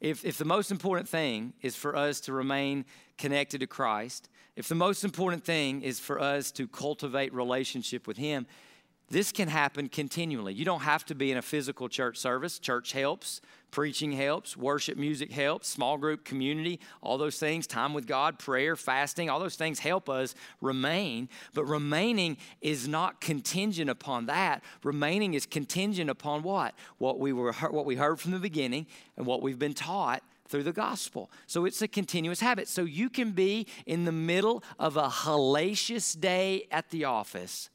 If, 0.01 0.25
if 0.25 0.37
the 0.37 0.45
most 0.45 0.71
important 0.71 1.07
thing 1.07 1.53
is 1.61 1.75
for 1.75 1.95
us 1.95 2.19
to 2.21 2.33
remain 2.33 2.85
connected 3.17 3.59
to 3.59 3.67
Christ, 3.67 4.29
if 4.55 4.67
the 4.67 4.75
most 4.75 5.03
important 5.03 5.43
thing 5.43 5.81
is 5.83 5.99
for 5.99 6.19
us 6.19 6.51
to 6.53 6.67
cultivate 6.67 7.33
relationship 7.33 8.07
with 8.07 8.17
Him, 8.17 8.47
this 9.09 9.31
can 9.31 9.47
happen 9.47 9.87
continually. 9.87 10.53
You 10.53 10.65
don't 10.65 10.81
have 10.81 11.05
to 11.05 11.15
be 11.15 11.31
in 11.31 11.37
a 11.37 11.41
physical 11.41 11.87
church 11.87 12.17
service. 12.17 12.57
Church 12.57 12.91
helps, 12.91 13.39
preaching 13.69 14.13
helps, 14.13 14.57
worship 14.57 14.97
music 14.97 15.31
helps, 15.31 15.67
small 15.67 15.97
group 15.97 16.25
community, 16.25 16.79
all 17.03 17.19
those 17.19 17.37
things, 17.37 17.67
time 17.67 17.93
with 17.93 18.07
God, 18.07 18.39
prayer, 18.39 18.75
fasting, 18.75 19.29
all 19.29 19.39
those 19.39 19.55
things 19.55 19.77
help 19.79 20.09
us 20.09 20.33
remain. 20.59 21.29
But 21.53 21.65
remaining 21.65 22.37
is 22.61 22.87
not 22.87 23.21
contingent 23.21 23.91
upon 23.91 24.25
that. 24.25 24.63
Remaining 24.83 25.35
is 25.35 25.45
contingent 25.45 26.09
upon 26.09 26.41
what? 26.41 26.73
What 26.97 27.19
we 27.19 27.31
were 27.31 27.53
what 27.53 27.85
we 27.85 27.97
heard 27.97 28.19
from 28.19 28.31
the 28.31 28.39
beginning 28.39 28.87
and 29.17 29.27
what 29.27 29.43
we've 29.43 29.59
been 29.59 29.75
taught 29.75 30.23
through 30.47 30.63
the 30.63 30.73
gospel. 30.73 31.29
So 31.45 31.65
it's 31.65 31.81
a 31.81 31.87
continuous 31.87 32.39
habit. 32.39 32.67
So 32.67 32.83
you 32.83 33.09
can 33.09 33.31
be 33.31 33.67
in 33.85 34.05
the 34.05 34.11
middle 34.11 34.63
of 34.79 34.97
a 34.97 35.09
hellacious 35.09 36.19
day 36.19 36.67
at 36.71 36.89
the 36.89 37.05
office 37.05 37.69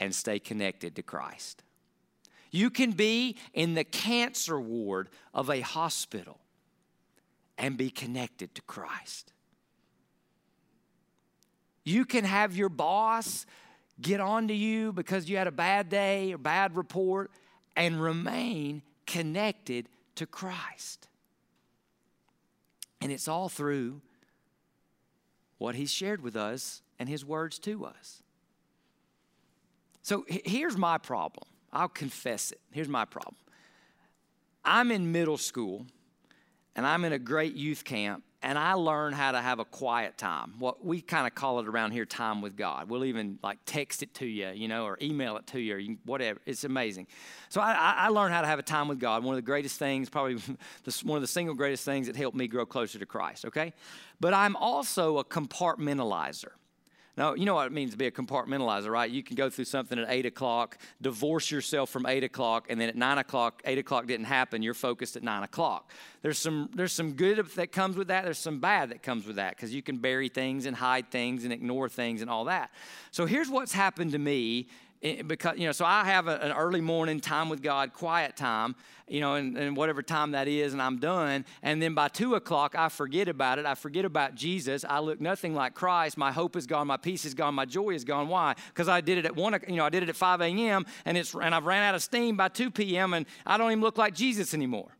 and 0.00 0.14
stay 0.14 0.38
connected 0.38 0.96
to 0.96 1.02
Christ. 1.02 1.62
You 2.50 2.70
can 2.70 2.92
be 2.92 3.36
in 3.52 3.74
the 3.74 3.84
cancer 3.84 4.60
ward 4.60 5.08
of 5.34 5.50
a 5.50 5.60
hospital 5.60 6.40
and 7.58 7.76
be 7.76 7.90
connected 7.90 8.54
to 8.54 8.62
Christ. 8.62 9.32
You 11.84 12.04
can 12.04 12.24
have 12.24 12.56
your 12.56 12.68
boss 12.68 13.46
get 14.00 14.20
on 14.20 14.48
to 14.48 14.54
you 14.54 14.92
because 14.92 15.28
you 15.28 15.36
had 15.36 15.46
a 15.46 15.52
bad 15.52 15.88
day 15.88 16.32
or 16.32 16.38
bad 16.38 16.76
report 16.76 17.30
and 17.76 18.00
remain 18.00 18.82
connected 19.06 19.88
to 20.16 20.26
Christ. 20.26 21.08
And 23.00 23.12
it's 23.12 23.28
all 23.28 23.48
through 23.48 24.00
what 25.58 25.74
He's 25.74 25.92
shared 25.92 26.22
with 26.22 26.36
us 26.36 26.82
and 26.98 27.08
His 27.08 27.24
words 27.24 27.58
to 27.60 27.84
us. 27.84 28.22
So 30.06 30.24
here's 30.28 30.76
my 30.76 30.98
problem. 30.98 31.48
I'll 31.72 31.88
confess 31.88 32.52
it. 32.52 32.60
Here's 32.70 32.86
my 32.86 33.04
problem. 33.04 33.34
I'm 34.64 34.92
in 34.92 35.10
middle 35.10 35.36
school 35.36 35.84
and 36.76 36.86
I'm 36.86 37.04
in 37.04 37.12
a 37.12 37.18
great 37.18 37.56
youth 37.56 37.82
camp 37.82 38.22
and 38.40 38.56
I 38.56 38.74
learn 38.74 39.14
how 39.14 39.32
to 39.32 39.40
have 39.40 39.58
a 39.58 39.64
quiet 39.64 40.16
time. 40.16 40.54
What 40.60 40.84
we 40.84 41.00
kind 41.00 41.26
of 41.26 41.34
call 41.34 41.58
it 41.58 41.66
around 41.66 41.90
here 41.90 42.04
time 42.04 42.40
with 42.40 42.56
God. 42.56 42.88
We'll 42.88 43.04
even 43.04 43.40
like 43.42 43.58
text 43.66 44.04
it 44.04 44.14
to 44.14 44.26
you, 44.26 44.50
you 44.50 44.68
know, 44.68 44.84
or 44.84 44.96
email 45.02 45.38
it 45.38 45.48
to 45.48 45.58
you 45.58 45.76
or 45.76 45.80
whatever. 46.04 46.40
It's 46.46 46.62
amazing. 46.62 47.08
So 47.48 47.60
I, 47.60 47.94
I 47.98 48.08
learned 48.10 48.32
how 48.32 48.42
to 48.42 48.46
have 48.46 48.60
a 48.60 48.62
time 48.62 48.86
with 48.86 49.00
God. 49.00 49.24
One 49.24 49.34
of 49.34 49.38
the 49.38 49.46
greatest 49.46 49.76
things, 49.76 50.08
probably 50.08 50.34
one 51.02 51.16
of 51.16 51.22
the 51.22 51.26
single 51.26 51.56
greatest 51.56 51.84
things 51.84 52.06
that 52.06 52.14
helped 52.14 52.36
me 52.36 52.46
grow 52.46 52.64
closer 52.64 53.00
to 53.00 53.06
Christ, 53.06 53.44
okay? 53.44 53.72
But 54.20 54.34
I'm 54.34 54.54
also 54.54 55.18
a 55.18 55.24
compartmentalizer. 55.24 56.52
No, 57.16 57.34
you 57.34 57.46
know 57.46 57.54
what 57.54 57.66
it 57.66 57.72
means 57.72 57.92
to 57.92 57.96
be 57.96 58.06
a 58.06 58.10
compartmentalizer, 58.10 58.90
right? 58.90 59.10
You 59.10 59.22
can 59.22 59.36
go 59.36 59.48
through 59.48 59.64
something 59.64 59.98
at 59.98 60.06
8 60.06 60.26
o'clock, 60.26 60.76
divorce 61.00 61.50
yourself 61.50 61.88
from 61.88 62.04
8 62.04 62.24
o'clock, 62.24 62.66
and 62.68 62.78
then 62.78 62.90
at 62.90 62.96
9 62.96 63.18
o'clock, 63.18 63.62
8 63.64 63.78
o'clock 63.78 64.06
didn't 64.06 64.26
happen, 64.26 64.62
you're 64.62 64.74
focused 64.74 65.16
at 65.16 65.22
9 65.22 65.42
o'clock. 65.42 65.90
There's 66.20 66.38
some, 66.38 66.68
there's 66.74 66.92
some 66.92 67.14
good 67.14 67.38
that 67.38 67.72
comes 67.72 67.96
with 67.96 68.08
that, 68.08 68.24
there's 68.24 68.38
some 68.38 68.60
bad 68.60 68.90
that 68.90 69.02
comes 69.02 69.26
with 69.26 69.36
that, 69.36 69.56
because 69.56 69.74
you 69.74 69.82
can 69.82 69.96
bury 69.96 70.28
things 70.28 70.66
and 70.66 70.76
hide 70.76 71.10
things 71.10 71.44
and 71.44 71.54
ignore 71.54 71.88
things 71.88 72.20
and 72.20 72.30
all 72.30 72.44
that. 72.44 72.70
So 73.12 73.24
here's 73.24 73.48
what's 73.48 73.72
happened 73.72 74.12
to 74.12 74.18
me 74.18 74.68
Eh, 75.06 75.22
because 75.22 75.56
you 75.56 75.66
know 75.66 75.72
so 75.72 75.84
i 75.84 76.04
have 76.04 76.26
a, 76.26 76.36
an 76.40 76.52
early 76.52 76.80
morning 76.80 77.20
time 77.20 77.48
with 77.48 77.62
god 77.62 77.92
quiet 77.92 78.36
time 78.36 78.74
you 79.06 79.20
know 79.20 79.34
and, 79.34 79.56
and, 79.56 79.76
whatever 79.76 80.02
time 80.02 80.32
that 80.32 80.48
is 80.48 80.72
and 80.72 80.82
i'm 80.82 80.98
done. 80.98 81.44
And 81.62 81.80
then 81.80 81.94
by 81.94 82.08
two 82.08 82.34
o'clock 82.34 82.74
i 82.76 82.88
forget 82.88 83.28
about 83.28 83.60
it. 83.60 83.66
I 83.66 83.76
forget 83.76 84.04
about 84.04 84.34
jesus. 84.34 84.84
I 84.88 84.98
look 84.98 85.20
nothing 85.20 85.54
like 85.54 85.74
christ. 85.74 86.18
My 86.18 86.32
hope 86.32 86.56
is 86.56 86.66
gone. 86.66 86.88
My 86.88 86.96
peace 86.96 87.24
is 87.24 87.34
gone. 87.34 87.54
My 87.54 87.66
joy 87.66 87.90
is 87.90 88.04
gone. 88.04 88.26
Why? 88.28 88.54
Because 88.68 88.88
i 88.88 89.00
did 89.00 89.18
it 89.18 89.26
at 89.26 89.36
one 89.36 89.56
you 89.68 89.76
know 89.76 89.84
i 89.84 89.90
did 89.90 90.02
it 90.02 90.08
at 90.08 90.16
5 90.16 90.40
a.m 90.40 90.84
and 91.04 91.16
it's 91.16 91.34
and 91.34 91.54
i've 91.54 91.66
ran 91.66 91.84
out 91.84 91.94
of 91.94 92.02
steam 92.02 92.36
by 92.36 92.48
2 92.48 92.70
p.m 92.72 93.14
and 93.14 93.26
i 93.44 93.56
don't 93.56 93.70
even 93.70 93.82
look 93.82 93.98
like 93.98 94.14
jesus 94.14 94.54
anymore 94.54 94.95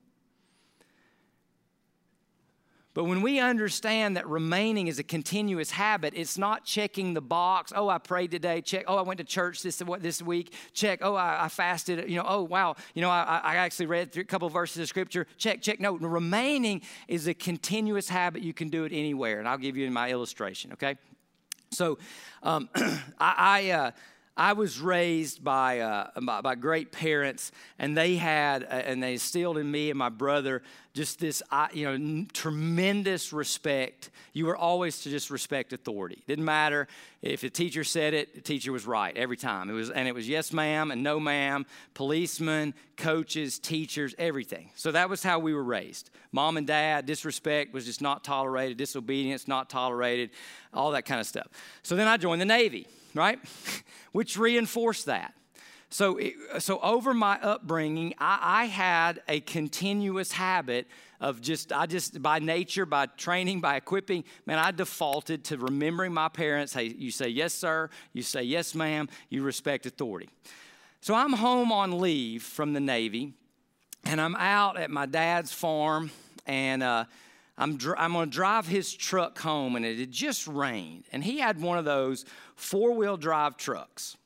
but 2.96 3.04
when 3.04 3.20
we 3.20 3.40
understand 3.40 4.16
that 4.16 4.26
remaining 4.26 4.86
is 4.86 4.98
a 4.98 5.02
continuous 5.02 5.70
habit, 5.70 6.14
it's 6.16 6.38
not 6.38 6.64
checking 6.64 7.12
the 7.12 7.20
box. 7.20 7.70
Oh, 7.76 7.90
I 7.90 7.98
prayed 7.98 8.30
today. 8.30 8.62
Check. 8.62 8.86
Oh, 8.88 8.96
I 8.96 9.02
went 9.02 9.18
to 9.18 9.24
church 9.24 9.62
this 9.62 9.82
this 10.00 10.22
week. 10.22 10.54
Check. 10.72 11.00
Oh, 11.02 11.14
I, 11.14 11.44
I 11.44 11.48
fasted. 11.48 12.08
You 12.08 12.16
know. 12.16 12.24
Oh, 12.26 12.42
wow. 12.44 12.74
You 12.94 13.02
know, 13.02 13.10
I, 13.10 13.42
I 13.44 13.56
actually 13.56 13.84
read 13.84 14.16
a 14.16 14.24
couple 14.24 14.46
of 14.46 14.54
verses 14.54 14.78
of 14.78 14.88
scripture. 14.88 15.26
Check. 15.36 15.60
Check. 15.60 15.78
No, 15.78 15.98
remaining 15.98 16.80
is 17.06 17.26
a 17.26 17.34
continuous 17.34 18.08
habit. 18.08 18.40
You 18.40 18.54
can 18.54 18.70
do 18.70 18.84
it 18.84 18.92
anywhere, 18.94 19.40
and 19.40 19.46
I'll 19.46 19.58
give 19.58 19.76
you 19.76 19.90
my 19.90 20.10
illustration. 20.10 20.72
Okay. 20.72 20.96
So, 21.72 21.98
um, 22.42 22.70
I. 23.20 23.34
I 23.36 23.70
uh, 23.72 23.90
I 24.36 24.52
was 24.52 24.78
raised 24.78 25.42
by, 25.42 25.80
uh, 25.80 26.10
by, 26.20 26.42
by, 26.42 26.54
great 26.56 26.92
parents, 26.92 27.52
and 27.78 27.96
they 27.96 28.16
had, 28.16 28.64
uh, 28.64 28.66
and 28.66 29.02
they 29.02 29.14
instilled 29.14 29.56
in 29.56 29.70
me 29.70 29.88
and 29.88 29.98
my 29.98 30.10
brother 30.10 30.62
just 30.92 31.18
this, 31.18 31.42
uh, 31.50 31.68
you 31.72 31.86
know, 31.86 31.92
n- 31.94 32.28
tremendous 32.34 33.32
respect. 33.32 34.10
You 34.34 34.44
were 34.44 34.56
always 34.56 35.00
to 35.02 35.10
just 35.10 35.30
respect 35.30 35.72
authority. 35.72 36.22
Didn't 36.26 36.44
matter 36.44 36.86
if 37.22 37.40
the 37.40 37.48
teacher 37.48 37.82
said 37.82 38.12
it, 38.12 38.34
the 38.34 38.42
teacher 38.42 38.72
was 38.72 38.86
right 38.86 39.16
every 39.16 39.38
time. 39.38 39.70
It 39.70 39.72
was, 39.72 39.88
and 39.88 40.06
it 40.06 40.14
was 40.14 40.28
yes, 40.28 40.52
ma'am, 40.52 40.90
and 40.90 41.02
no, 41.02 41.18
ma'am. 41.18 41.64
Policemen, 41.94 42.74
coaches, 42.98 43.58
teachers, 43.58 44.14
everything. 44.18 44.68
So 44.74 44.92
that 44.92 45.08
was 45.08 45.22
how 45.22 45.38
we 45.38 45.54
were 45.54 45.64
raised. 45.64 46.10
Mom 46.30 46.58
and 46.58 46.66
dad, 46.66 47.06
disrespect 47.06 47.72
was 47.72 47.86
just 47.86 48.02
not 48.02 48.22
tolerated. 48.22 48.76
Disobedience 48.76 49.48
not 49.48 49.70
tolerated. 49.70 50.28
All 50.74 50.90
that 50.90 51.06
kind 51.06 51.22
of 51.22 51.26
stuff. 51.26 51.46
So 51.82 51.96
then 51.96 52.06
I 52.06 52.18
joined 52.18 52.42
the 52.42 52.46
Navy 52.46 52.86
right? 53.16 53.38
Which 54.12 54.38
reinforced 54.38 55.06
that. 55.06 55.34
So, 55.88 56.18
so 56.58 56.80
over 56.80 57.14
my 57.14 57.38
upbringing, 57.40 58.14
I, 58.18 58.38
I, 58.42 58.64
had 58.66 59.22
a 59.28 59.40
continuous 59.40 60.32
habit 60.32 60.88
of 61.20 61.40
just, 61.40 61.72
I 61.72 61.86
just, 61.86 62.20
by 62.20 62.40
nature, 62.40 62.84
by 62.84 63.06
training, 63.06 63.60
by 63.60 63.76
equipping, 63.76 64.24
man, 64.46 64.58
I 64.58 64.72
defaulted 64.72 65.44
to 65.44 65.58
remembering 65.58 66.12
my 66.12 66.28
parents. 66.28 66.74
Hey, 66.74 66.86
you 66.86 67.12
say 67.12 67.28
yes, 67.28 67.54
sir. 67.54 67.88
You 68.12 68.22
say 68.22 68.42
yes, 68.42 68.74
ma'am. 68.74 69.08
You 69.30 69.42
respect 69.42 69.86
authority. 69.86 70.28
So 71.00 71.14
I'm 71.14 71.32
home 71.34 71.70
on 71.70 72.00
leave 72.00 72.42
from 72.42 72.72
the 72.72 72.80
Navy, 72.80 73.34
and 74.04 74.20
I'm 74.20 74.34
out 74.34 74.76
at 74.76 74.90
my 74.90 75.06
dad's 75.06 75.52
farm, 75.52 76.10
and 76.46 76.82
uh, 76.82 77.04
I'm, 77.56 77.76
dr- 77.76 77.96
I'm 77.98 78.12
going 78.12 78.28
to 78.28 78.34
drive 78.34 78.66
his 78.66 78.92
truck 78.92 79.38
home, 79.38 79.76
and 79.76 79.84
it 79.84 79.98
had 79.98 80.10
just 80.10 80.46
rained. 80.48 81.04
And 81.12 81.22
he 81.22 81.38
had 81.38 81.60
one 81.60 81.78
of 81.78 81.84
those 81.84 82.24
four 82.56 82.92
wheel 82.92 83.16
drive 83.16 83.56
trucks. 83.56 84.16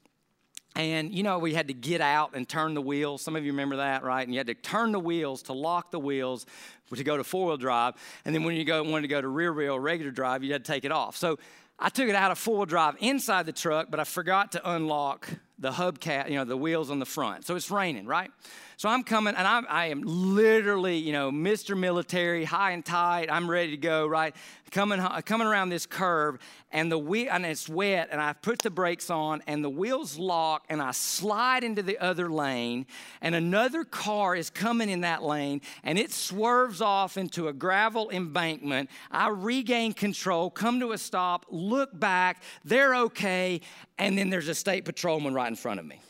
And 0.77 1.13
you 1.13 1.23
know, 1.23 1.39
we 1.39 1.53
had 1.53 1.69
to 1.69 1.75
get 1.75 2.01
out 2.01 2.35
and 2.35 2.49
turn 2.49 2.75
the 2.75 2.83
wheels. 2.83 3.23
Some 3.23 3.37
of 3.37 3.45
you 3.45 3.53
remember 3.53 3.77
that, 3.77 4.03
right? 4.03 4.23
And 4.23 4.33
you 4.33 4.39
had 4.39 4.47
to 4.47 4.55
turn 4.55 4.93
the 4.93 5.01
wheels 5.01 5.43
to 5.43 5.53
lock 5.53 5.91
the 5.91 5.99
wheels 5.99 6.47
to 6.95 7.05
go 7.05 7.17
to 7.17 7.25
four 7.25 7.47
wheel 7.47 7.57
drive. 7.57 7.95
And 8.25 8.35
then 8.35 8.45
when 8.45 8.57
you 8.57 8.65
go, 8.65 8.83
wanted 8.83 9.03
to 9.03 9.09
go 9.09 9.21
to 9.21 9.29
rear 9.29 9.53
wheel, 9.53 9.79
regular 9.79 10.11
drive, 10.11 10.43
you 10.43 10.53
had 10.53 10.65
to 10.65 10.73
take 10.73 10.85
it 10.85 10.93
off. 10.93 11.17
So 11.17 11.39
I 11.79 11.89
took 11.89 12.09
it 12.09 12.15
out 12.15 12.31
of 12.31 12.39
four 12.39 12.57
wheel 12.59 12.67
drive 12.67 12.97
inside 13.01 13.47
the 13.47 13.53
truck, 13.53 13.89
but 13.91 14.01
I 14.01 14.05
forgot 14.05 14.53
to 14.53 14.71
unlock 14.73 15.29
the 15.61 15.71
hubcap, 15.71 16.31
you 16.31 16.37
know, 16.37 16.45
the 16.45 16.57
wheels 16.57 16.91
on 16.91 16.99
the 16.99 17.07
front. 17.07 17.47
So 17.47 17.55
it's 17.55 17.71
raining, 17.71 18.07
right? 18.07 18.31
So 18.79 18.89
I'm 18.89 19.05
coming, 19.05 19.35
and 19.35 19.47
I'm, 19.47 19.67
I 19.69 19.89
am 19.89 20.01
literally, 20.03 20.97
you 20.97 21.13
know, 21.13 21.31
Mr. 21.31 21.77
Military, 21.77 22.47
high 22.47 22.71
and 22.71 22.83
tight. 22.83 23.29
I'm 23.31 23.49
ready 23.49 23.73
to 23.73 23.77
go, 23.77 24.07
right? 24.07 24.35
Coming, 24.71 25.01
uh, 25.01 25.21
coming 25.21 25.47
around 25.47 25.69
this 25.69 25.85
curve, 25.85 26.39
and 26.73 26.91
the 26.91 26.97
wheel, 26.97 27.29
and 27.31 27.45
it's 27.45 27.69
wet, 27.69 28.09
and 28.11 28.23
I 28.23 28.33
put 28.33 28.61
the 28.61 28.71
brakes 28.71 29.11
on, 29.11 29.43
and 29.47 29.63
the 29.63 29.69
wheels 29.69 30.17
lock, 30.17 30.65
and 30.71 30.81
I 30.81 30.93
slide 30.93 31.63
into 31.63 31.83
the 31.83 31.99
other 31.99 32.31
lane, 32.31 32.87
and 33.21 33.35
another 33.35 33.85
car 33.85 34.35
is 34.35 34.49
coming 34.49 34.89
in 34.89 35.03
that 35.03 35.23
lane, 35.23 35.61
and 35.85 35.99
it 35.99 36.11
swerves 36.11 36.81
off 36.81 37.19
into 37.19 37.49
a 37.49 37.53
gravel 37.53 38.09
embankment. 38.09 38.89
I 39.11 39.29
regain 39.29 39.93
control, 39.93 40.49
come 40.49 40.81
to 40.81 40.93
a 40.93 40.99
stop, 40.99 41.45
look 41.51 41.91
back, 41.99 42.43
they're 42.65 42.95
okay, 42.95 43.61
and 44.01 44.17
then 44.19 44.31
there's 44.31 44.49
a 44.49 44.55
state 44.55 44.85
patrolman 44.85 45.35
right 45.35 45.49
in 45.49 45.55
front 45.55 45.79
of 45.79 45.87
me. 45.87 46.01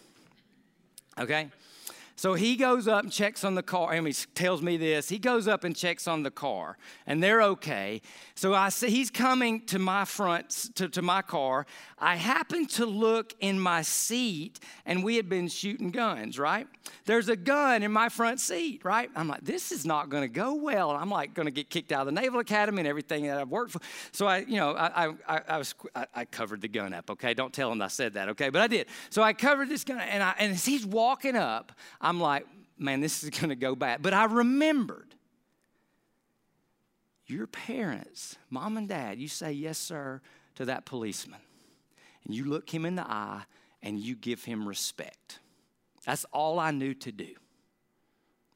Okay? 1.18 1.50
So 2.14 2.35
he 2.35 2.57
goes 2.57 2.87
up 2.87 3.03
and 3.03 3.11
checks 3.12 3.44
on 3.44 3.55
the 3.55 3.62
car. 3.62 3.92
and 3.92 4.07
he 4.07 4.12
tells 4.35 4.61
me 4.61 4.76
this. 4.76 5.09
He 5.09 5.18
goes 5.18 5.48
up 5.48 5.64
and 5.64 5.74
checks 5.74 6.07
on 6.07 6.22
the 6.22 6.31
car, 6.31 6.76
and 7.07 7.22
they're 7.22 7.42
okay. 7.42 8.03
So 8.35 8.55
I 8.55 8.68
see 8.68 8.90
he's 8.90 9.11
coming 9.11 9.64
to 9.66 9.79
my 9.79 10.05
front, 10.05 10.50
to, 10.74 10.88
to 10.90 11.03
my 11.03 11.22
car. 11.22 11.66
I 12.00 12.16
happen 12.16 12.66
to 12.66 12.86
look 12.86 13.34
in 13.40 13.60
my 13.60 13.82
seat, 13.82 14.58
and 14.86 15.04
we 15.04 15.16
had 15.16 15.28
been 15.28 15.48
shooting 15.48 15.90
guns, 15.90 16.38
right? 16.38 16.66
There's 17.04 17.28
a 17.28 17.36
gun 17.36 17.82
in 17.82 17.92
my 17.92 18.08
front 18.08 18.40
seat, 18.40 18.84
right? 18.84 19.10
I'm 19.14 19.28
like, 19.28 19.44
this 19.44 19.70
is 19.70 19.84
not 19.84 20.08
going 20.08 20.22
to 20.22 20.28
go 20.28 20.54
well. 20.54 20.92
I'm 20.92 21.10
like 21.10 21.34
going 21.34 21.46
to 21.46 21.52
get 21.52 21.68
kicked 21.68 21.92
out 21.92 22.08
of 22.08 22.14
the 22.14 22.20
Naval 22.20 22.40
Academy 22.40 22.80
and 22.80 22.88
everything 22.88 23.26
that 23.26 23.36
I've 23.36 23.50
worked 23.50 23.72
for. 23.72 23.80
So 24.12 24.26
I, 24.26 24.38
you 24.38 24.56
know, 24.56 24.72
I, 24.72 25.08
I, 25.28 25.40
I 25.46 25.58
was, 25.58 25.74
I, 25.94 26.06
I 26.14 26.24
covered 26.24 26.62
the 26.62 26.68
gun 26.68 26.94
up, 26.94 27.10
okay? 27.10 27.34
Don't 27.34 27.52
tell 27.52 27.70
him 27.70 27.82
I 27.82 27.88
said 27.88 28.14
that, 28.14 28.30
okay? 28.30 28.48
But 28.48 28.62
I 28.62 28.66
did. 28.66 28.86
So 29.10 29.22
I 29.22 29.34
covered 29.34 29.68
this 29.68 29.84
gun, 29.84 30.00
and, 30.00 30.22
I, 30.22 30.34
and 30.38 30.52
as 30.52 30.64
he's 30.64 30.86
walking 30.86 31.36
up, 31.36 31.72
I'm 32.00 32.18
like, 32.18 32.46
man, 32.78 33.00
this 33.00 33.22
is 33.22 33.28
going 33.28 33.50
to 33.50 33.56
go 33.56 33.74
bad. 33.74 34.00
But 34.00 34.14
I 34.14 34.24
remembered 34.24 35.14
your 37.26 37.46
parents, 37.46 38.36
mom 38.48 38.78
and 38.78 38.88
dad, 38.88 39.18
you 39.18 39.28
say 39.28 39.52
yes, 39.52 39.76
sir, 39.78 40.22
to 40.56 40.64
that 40.64 40.86
policeman. 40.86 41.40
And 42.24 42.35
you 42.35 42.44
look 42.44 42.72
him 42.72 42.85
in 42.85 42.96
the 42.96 43.09
eye 43.11 43.42
and 43.83 43.98
you 43.98 44.14
give 44.14 44.44
him 44.44 44.68
respect. 44.68 45.38
That's 46.04 46.24
all 46.33 46.59
I 46.59 46.70
knew 46.70 46.94
to 46.94 47.12
do. 47.12 47.35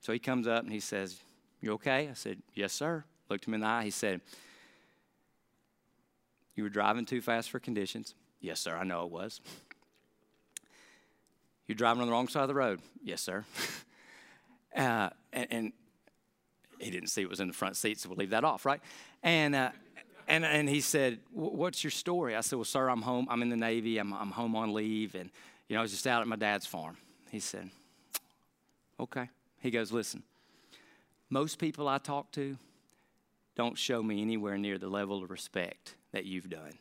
So 0.00 0.12
he 0.12 0.18
comes 0.18 0.46
up 0.46 0.64
and 0.64 0.72
he 0.72 0.80
says, 0.80 1.18
You 1.60 1.72
okay? 1.74 2.08
I 2.10 2.14
said, 2.14 2.38
Yes, 2.54 2.72
sir. 2.72 3.04
Looked 3.28 3.46
him 3.46 3.54
in 3.54 3.60
the 3.60 3.66
eye. 3.66 3.84
He 3.84 3.90
said, 3.90 4.20
You 6.54 6.64
were 6.64 6.68
driving 6.68 7.06
too 7.06 7.20
fast 7.20 7.50
for 7.50 7.58
conditions. 7.58 8.14
Yes, 8.40 8.60
sir, 8.60 8.76
I 8.76 8.84
know 8.84 9.04
it 9.04 9.10
was. 9.10 9.40
You're 11.66 11.76
driving 11.76 12.02
on 12.02 12.08
the 12.08 12.12
wrong 12.12 12.28
side 12.28 12.42
of 12.42 12.48
the 12.48 12.54
road. 12.54 12.80
Yes, 13.02 13.22
sir. 13.22 13.44
uh, 14.76 15.10
and, 15.32 15.46
and, 15.50 15.72
he 16.80 16.90
didn't 16.90 17.08
see 17.08 17.22
it 17.22 17.30
was 17.30 17.40
in 17.40 17.46
the 17.48 17.54
front 17.54 17.76
seat, 17.76 17.98
so 18.00 18.10
we'll 18.10 18.18
leave 18.18 18.30
that 18.30 18.44
off, 18.44 18.66
right? 18.66 18.80
And, 19.22 19.54
uh, 19.54 19.70
and, 20.28 20.44
and 20.44 20.68
he 20.68 20.80
said, 20.80 21.20
What's 21.32 21.84
your 21.84 21.90
story? 21.90 22.34
I 22.36 22.40
said, 22.40 22.56
Well, 22.56 22.64
sir, 22.64 22.88
I'm 22.88 23.02
home. 23.02 23.26
I'm 23.30 23.42
in 23.42 23.48
the 23.48 23.56
Navy. 23.56 23.98
I'm, 23.98 24.12
I'm 24.12 24.30
home 24.30 24.56
on 24.56 24.72
leave. 24.72 25.14
And, 25.14 25.30
you 25.68 25.74
know, 25.74 25.80
I 25.80 25.82
was 25.82 25.90
just 25.90 26.06
out 26.06 26.22
at 26.22 26.28
my 26.28 26.36
dad's 26.36 26.66
farm. 26.66 26.96
He 27.30 27.40
said, 27.40 27.70
Okay. 28.98 29.28
He 29.60 29.70
goes, 29.70 29.92
Listen, 29.92 30.22
most 31.30 31.58
people 31.58 31.88
I 31.88 31.98
talk 31.98 32.30
to 32.32 32.56
don't 33.56 33.78
show 33.78 34.02
me 34.02 34.20
anywhere 34.22 34.58
near 34.58 34.78
the 34.78 34.88
level 34.88 35.22
of 35.22 35.30
respect 35.30 35.94
that 36.12 36.24
you've 36.24 36.50
done. 36.50 36.78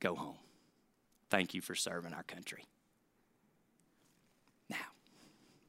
Go 0.00 0.14
home. 0.14 0.38
Thank 1.28 1.54
you 1.54 1.60
for 1.60 1.74
serving 1.74 2.14
our 2.14 2.22
country. 2.22 2.64
Now, 4.68 4.76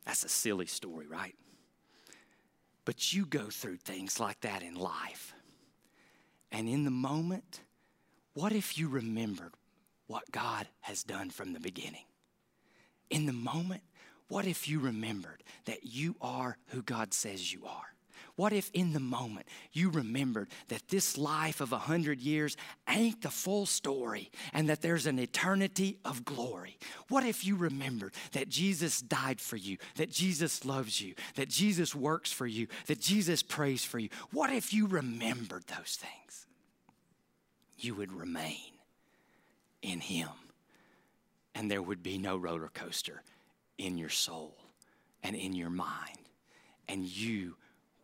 that's 0.06 0.24
a 0.24 0.30
silly 0.30 0.65
story, 0.65 1.08
right? 1.08 1.36
But 2.86 3.13
you 3.13 3.26
go 3.26 3.50
through 3.50 3.78
things 3.78 4.19
like 4.19 4.41
that 4.41 4.63
in 4.63 4.76
life. 4.76 5.34
And 6.51 6.67
in 6.67 6.83
the 6.83 6.91
moment, 6.91 7.61
what 8.33 8.51
if 8.51 8.77
you 8.77 8.87
remembered 8.89 9.53
what 10.07 10.31
God 10.31 10.67
has 10.81 11.03
done 11.03 11.29
from 11.29 11.53
the 11.53 11.59
beginning? 11.59 12.05
In 13.09 13.25
the 13.25 13.33
moment, 13.33 13.83
what 14.27 14.45
if 14.45 14.67
you 14.67 14.79
remembered 14.79 15.43
that 15.65 15.83
you 15.83 16.15
are 16.21 16.57
who 16.67 16.81
God 16.81 17.13
says 17.13 17.51
you 17.53 17.65
are? 17.65 17.93
What 18.41 18.54
if 18.54 18.71
in 18.73 18.91
the 18.91 18.99
moment 18.99 19.45
you 19.71 19.91
remembered 19.91 20.49
that 20.69 20.88
this 20.88 21.15
life 21.15 21.62
of 21.62 21.73
a 21.73 21.77
hundred 21.77 22.19
years 22.19 22.58
ain't 22.89 23.21
the 23.21 23.30
full 23.30 23.67
story 23.67 24.32
and 24.51 24.67
that 24.67 24.82
there's 24.82 25.06
an 25.06 25.19
eternity 25.19 25.99
of 26.04 26.25
glory? 26.25 26.80
What 27.08 27.23
if 27.23 27.45
you 27.45 27.56
remembered 27.56 28.15
that 28.32 28.49
Jesus 28.49 28.99
died 28.99 29.39
for 29.39 29.58
you, 29.58 29.77
that 29.97 30.10
Jesus 30.10 30.65
loves 30.65 30.99
you, 30.99 31.13
that 31.36 31.49
Jesus 31.49 31.93
works 31.93 32.32
for 32.32 32.47
you, 32.47 32.65
that 32.88 32.99
Jesus 32.99 33.43
prays 33.43 33.86
for 33.86 33.99
you? 33.99 34.10
What 34.32 34.49
if 34.49 34.73
you 34.73 34.88
remembered 34.88 35.65
those 35.67 35.99
things? 36.01 36.47
You 37.77 37.93
would 37.93 38.12
remain 38.12 38.71
in 39.84 39.99
Him. 39.99 40.30
And 41.53 41.70
there 41.70 41.84
would 41.84 42.01
be 42.01 42.18
no 42.18 42.38
roller 42.38 42.72
coaster 42.74 43.22
in 43.78 43.99
your 43.99 44.09
soul 44.09 44.57
and 45.22 45.36
in 45.36 45.53
your 45.53 45.70
mind. 45.70 46.18
And 46.89 47.05
you 47.05 47.55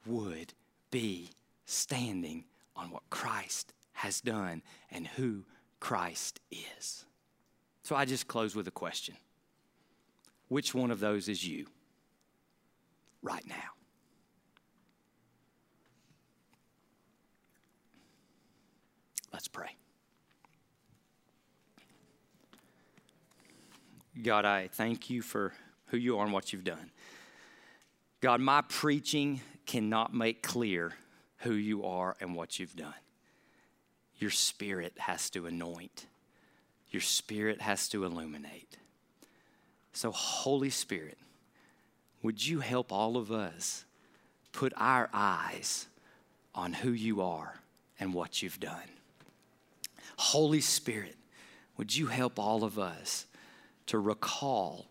would 0.07 0.53
be 0.91 1.29
standing 1.65 2.45
on 2.75 2.91
what 2.91 3.03
Christ 3.09 3.73
has 3.93 4.21
done 4.21 4.61
and 4.91 5.07
who 5.07 5.43
Christ 5.79 6.39
is. 6.51 7.05
So 7.83 7.95
I 7.95 8.05
just 8.05 8.27
close 8.27 8.55
with 8.55 8.67
a 8.67 8.71
question 8.71 9.15
Which 10.47 10.73
one 10.73 10.91
of 10.91 10.99
those 10.99 11.27
is 11.27 11.45
you 11.45 11.67
right 13.21 13.45
now? 13.47 13.55
Let's 19.33 19.47
pray. 19.47 19.75
God, 24.23 24.45
I 24.45 24.67
thank 24.67 25.09
you 25.09 25.21
for 25.21 25.53
who 25.87 25.97
you 25.97 26.17
are 26.17 26.23
and 26.23 26.33
what 26.33 26.51
you've 26.51 26.63
done. 26.63 26.91
God, 28.19 28.41
my 28.41 28.61
preaching 28.61 29.41
cannot 29.67 30.13
make 30.13 30.41
clear 30.41 30.93
who 31.39 31.53
you 31.53 31.83
are 31.83 32.15
and 32.19 32.35
what 32.35 32.57
you've 32.57 32.75
done. 32.75 32.93
Your 34.17 34.31
spirit 34.31 34.93
has 34.97 35.29
to 35.31 35.45
anoint, 35.45 36.07
your 36.89 37.01
spirit 37.01 37.61
has 37.61 37.87
to 37.89 38.03
illuminate. 38.03 38.77
So, 39.93 40.11
Holy 40.11 40.69
Spirit, 40.69 41.17
would 42.21 42.45
you 42.45 42.59
help 42.59 42.91
all 42.91 43.17
of 43.17 43.31
us 43.31 43.83
put 44.51 44.71
our 44.77 45.09
eyes 45.11 45.87
on 46.53 46.73
who 46.73 46.91
you 46.91 47.21
are 47.21 47.59
and 47.99 48.13
what 48.13 48.41
you've 48.41 48.59
done? 48.59 48.89
Holy 50.17 50.61
Spirit, 50.61 51.15
would 51.77 51.95
you 51.95 52.07
help 52.07 52.39
all 52.39 52.63
of 52.63 52.79
us 52.79 53.25
to 53.87 53.99
recall 53.99 54.87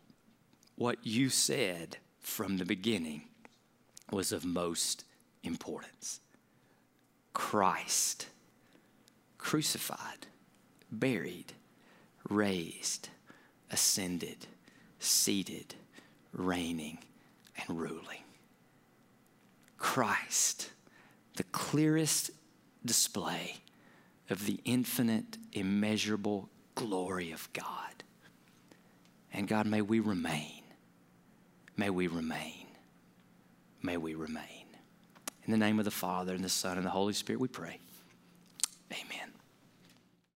what 0.77 0.99
you 1.03 1.29
said 1.29 1.97
from 2.21 2.57
the 2.57 2.65
beginning 2.65 3.23
was 4.11 4.33
of 4.33 4.45
most 4.45 5.05
importance? 5.43 6.21
Christ, 7.33 8.29
crucified, 9.39 10.27
buried, 10.91 11.53
raised, 12.29 13.09
ascended, 13.71 14.47
seated, 14.99 15.75
reigning, 16.33 16.99
and 17.57 17.79
ruling. 17.79 18.25
Christ, 19.79 20.71
the 21.37 21.45
clearest 21.45 22.31
display 22.85 23.57
of 24.31 24.47
the 24.47 24.61
infinite, 24.65 25.39
immeasurable 25.53 26.49
glory 26.75 27.33
of 27.33 27.53
God. 27.53 28.05
And 29.33 29.47
God, 29.47 29.67
may 29.67 29.83
we 29.83 30.01
remain. 30.01 30.63
May 31.77 31.91
we 31.91 32.07
remain. 32.07 32.66
May 33.87 33.99
we 33.99 34.17
remain. 34.17 34.67
In 35.45 35.53
the 35.53 35.57
name 35.57 35.79
of 35.79 35.85
the 35.85 35.93
Father, 35.93 36.35
and 36.35 36.43
the 36.43 36.49
Son, 36.49 36.77
and 36.77 36.85
the 36.85 36.91
Holy 36.91 37.13
Spirit, 37.13 37.39
we 37.39 37.47
pray. 37.47 37.79
Amen. 38.91 39.36